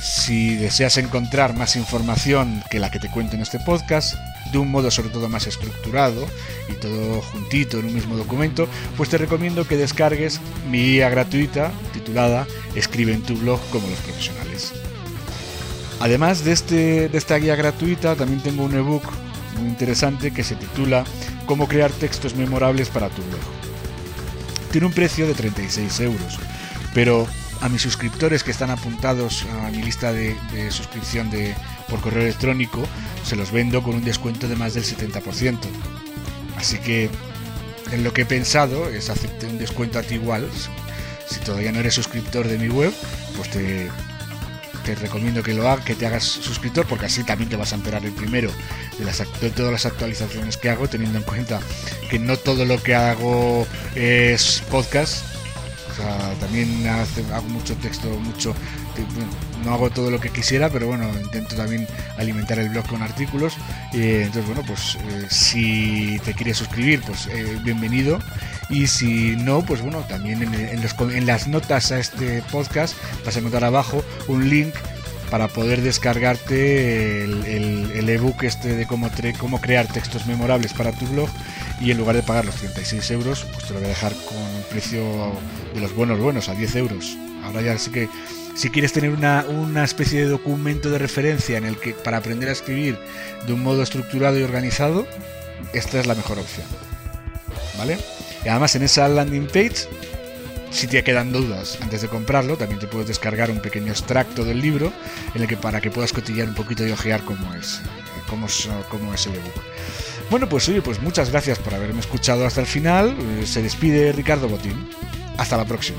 si 0.00 0.56
deseas 0.56 0.96
encontrar 0.96 1.56
más 1.56 1.76
información 1.76 2.62
que 2.70 2.78
la 2.78 2.90
que 2.90 2.98
te 2.98 3.10
cuento 3.10 3.36
en 3.36 3.42
este 3.42 3.58
podcast, 3.58 4.14
de 4.52 4.58
un 4.58 4.70
modo 4.70 4.90
sobre 4.90 5.10
todo 5.10 5.28
más 5.28 5.46
estructurado 5.46 6.26
y 6.68 6.74
todo 6.74 7.20
juntito 7.20 7.78
en 7.78 7.86
un 7.86 7.94
mismo 7.94 8.16
documento, 8.16 8.68
pues 8.96 9.10
te 9.10 9.18
recomiendo 9.18 9.66
que 9.66 9.76
descargues 9.76 10.40
mi 10.70 10.78
guía 10.78 11.10
gratuita 11.10 11.70
titulada 11.92 12.46
Escribe 12.74 13.12
en 13.12 13.22
tu 13.22 13.36
blog 13.36 13.60
como 13.70 13.88
los 13.88 13.98
profesionales. 13.98 14.72
Además 16.00 16.44
de, 16.44 16.52
este, 16.52 17.08
de 17.08 17.18
esta 17.18 17.36
guía 17.36 17.56
gratuita, 17.56 18.16
también 18.16 18.40
tengo 18.40 18.64
un 18.64 18.74
ebook 18.74 19.02
muy 19.58 19.68
interesante 19.68 20.32
que 20.32 20.44
se 20.44 20.54
titula 20.54 21.04
Cómo 21.46 21.68
crear 21.68 21.90
textos 21.90 22.34
memorables 22.34 22.88
para 22.88 23.10
tu 23.10 23.22
blog 23.22 23.59
tiene 24.70 24.86
un 24.86 24.92
precio 24.92 25.26
de 25.26 25.34
36 25.34 26.00
euros, 26.00 26.38
pero 26.94 27.26
a 27.60 27.68
mis 27.68 27.82
suscriptores 27.82 28.42
que 28.42 28.50
están 28.50 28.70
apuntados 28.70 29.46
a 29.62 29.70
mi 29.70 29.82
lista 29.82 30.12
de, 30.12 30.36
suscripción 30.70 31.30
de, 31.30 31.54
por 31.88 32.00
correo 32.00 32.22
electrónico, 32.22 32.82
se 33.24 33.36
los 33.36 33.52
vendo 33.52 33.82
con 33.82 33.94
un 33.94 34.04
descuento 34.04 34.48
de 34.48 34.56
más 34.56 34.74
del 34.74 34.84
70%. 34.84 35.58
Así 36.56 36.78
que 36.78 37.10
en 37.92 38.04
lo 38.04 38.12
que 38.12 38.22
he 38.22 38.26
pensado 38.26 38.88
es 38.88 39.10
hacerte 39.10 39.46
un 39.46 39.58
descuento 39.58 39.98
a 39.98 40.02
ti 40.02 40.14
igual. 40.14 40.48
Si 41.26 41.40
todavía 41.40 41.72
no 41.72 41.80
eres 41.80 41.94
suscriptor 41.94 42.48
de 42.48 42.58
mi 42.58 42.68
web, 42.68 42.92
pues 43.36 43.50
te, 43.50 43.90
te 44.94 45.02
recomiendo 45.02 45.42
que 45.42 45.54
lo 45.54 45.68
hagas, 45.68 45.84
que 45.84 45.94
te 45.94 46.06
hagas 46.06 46.24
suscriptor, 46.24 46.86
porque 46.86 47.06
así 47.06 47.22
también 47.22 47.48
te 47.48 47.56
vas 47.56 47.72
a 47.72 47.76
enterar 47.76 48.04
el 48.04 48.12
primero 48.12 48.50
de, 48.98 49.04
las, 49.04 49.22
de 49.40 49.50
todas 49.50 49.70
las 49.70 49.86
actualizaciones 49.86 50.56
que 50.56 50.68
hago, 50.68 50.88
teniendo 50.88 51.18
en 51.18 51.24
cuenta 51.24 51.60
que 52.08 52.18
no 52.18 52.36
todo 52.36 52.64
lo 52.64 52.82
que 52.82 52.94
hago 52.94 53.66
es 53.94 54.62
podcast. 54.70 55.24
También 56.40 56.86
hago 56.86 57.48
mucho 57.48 57.76
texto, 57.76 58.08
mucho. 58.08 58.54
no 59.64 59.74
hago 59.74 59.90
todo 59.90 60.10
lo 60.10 60.20
que 60.20 60.30
quisiera, 60.30 60.68
pero 60.70 60.86
bueno, 60.86 61.08
intento 61.22 61.56
también 61.56 61.86
alimentar 62.18 62.58
el 62.58 62.68
blog 62.68 62.86
con 62.86 63.02
artículos. 63.02 63.56
entonces, 63.92 64.46
bueno, 64.46 64.62
pues 64.66 64.96
eh, 64.96 65.26
si 65.28 66.20
te 66.24 66.34
quieres 66.34 66.58
suscribir, 66.58 67.02
pues 67.02 67.26
eh, 67.26 67.58
bienvenido. 67.62 68.18
Y 68.68 68.86
si 68.86 69.36
no, 69.36 69.62
pues 69.62 69.82
bueno, 69.82 70.04
también 70.08 70.42
en, 70.42 71.26
las 71.26 71.48
notas 71.48 71.90
a 71.90 71.98
este 71.98 72.42
podcast 72.52 72.94
vas 73.24 73.34
a 73.34 73.38
encontrar 73.40 73.64
abajo 73.64 74.04
un 74.28 74.48
link 74.48 74.74
para 75.30 75.48
poder 75.48 75.80
descargarte 75.80 77.24
el, 77.24 78.08
ebook 78.08 78.42
este 78.42 78.74
de 78.74 78.86
cómo, 78.86 79.08
cómo 79.38 79.60
crear 79.60 79.86
textos 79.86 80.26
memorables 80.26 80.72
para 80.72 80.90
tu 80.92 81.06
blog 81.06 81.28
y 81.80 81.90
en 81.90 81.98
lugar 81.98 82.14
de 82.14 82.22
pagar 82.22 82.44
los 82.44 82.56
36 82.56 83.10
euros, 83.12 83.46
pues 83.52 83.64
te 83.64 83.72
lo 83.72 83.80
voy 83.80 83.86
a 83.86 83.88
dejar 83.88 84.12
con 84.14 84.36
un 84.36 84.62
precio 84.68 85.02
de 85.74 85.80
los 85.80 85.94
buenos 85.94 86.18
buenos, 86.18 86.48
a 86.48 86.54
10 86.54 86.76
euros. 86.76 87.16
Ahora 87.42 87.62
ya 87.62 87.78
sí 87.78 87.90
que 87.90 88.08
si 88.54 88.68
quieres 88.68 88.92
tener 88.92 89.10
una, 89.10 89.46
una, 89.48 89.84
especie 89.84 90.20
de 90.20 90.28
documento 90.28 90.90
de 90.90 90.98
referencia 90.98 91.56
en 91.56 91.64
el 91.64 91.78
que 91.78 91.94
para 91.94 92.18
aprender 92.18 92.50
a 92.50 92.52
escribir 92.52 92.98
de 93.46 93.52
un 93.54 93.62
modo 93.62 93.82
estructurado 93.82 94.38
y 94.38 94.42
organizado, 94.42 95.06
esta 95.72 96.00
es 96.00 96.06
la 96.06 96.14
mejor 96.14 96.38
opción. 96.38 96.66
¿Vale? 97.78 97.98
Y 98.44 98.48
además 98.48 98.74
en 98.74 98.82
esa 98.82 99.08
landing 99.08 99.46
page, 99.46 99.88
si 100.70 100.86
te 100.86 101.02
quedan 101.02 101.32
dudas 101.32 101.78
antes 101.80 102.02
de 102.02 102.08
comprarlo, 102.08 102.56
también 102.56 102.78
te 102.78 102.86
puedes 102.86 103.08
descargar 103.08 103.50
un 103.50 103.60
pequeño 103.60 103.90
extracto 103.90 104.44
del 104.44 104.60
libro 104.60 104.92
en 105.34 105.42
el 105.42 105.48
que 105.48 105.56
para 105.56 105.80
que 105.80 105.90
puedas 105.90 106.12
cotillar 106.12 106.48
un 106.48 106.54
poquito 106.54 106.86
y 106.86 106.92
ojear 106.92 107.22
cómo 107.24 107.54
es, 107.54 107.80
cómo 108.28 108.46
es, 108.46 108.68
cómo 108.90 109.14
es 109.14 109.26
el 109.26 109.36
ebook. 109.36 109.62
Bueno, 110.30 110.48
pues 110.48 110.68
oye, 110.68 110.80
pues 110.80 111.02
muchas 111.02 111.30
gracias 111.30 111.58
por 111.58 111.74
haberme 111.74 112.00
escuchado 112.00 112.46
hasta 112.46 112.60
el 112.60 112.66
final. 112.66 113.16
Se 113.44 113.62
despide 113.62 114.12
Ricardo 114.12 114.48
Botín. 114.48 114.88
Hasta 115.36 115.56
la 115.56 115.64
próxima. 115.64 115.98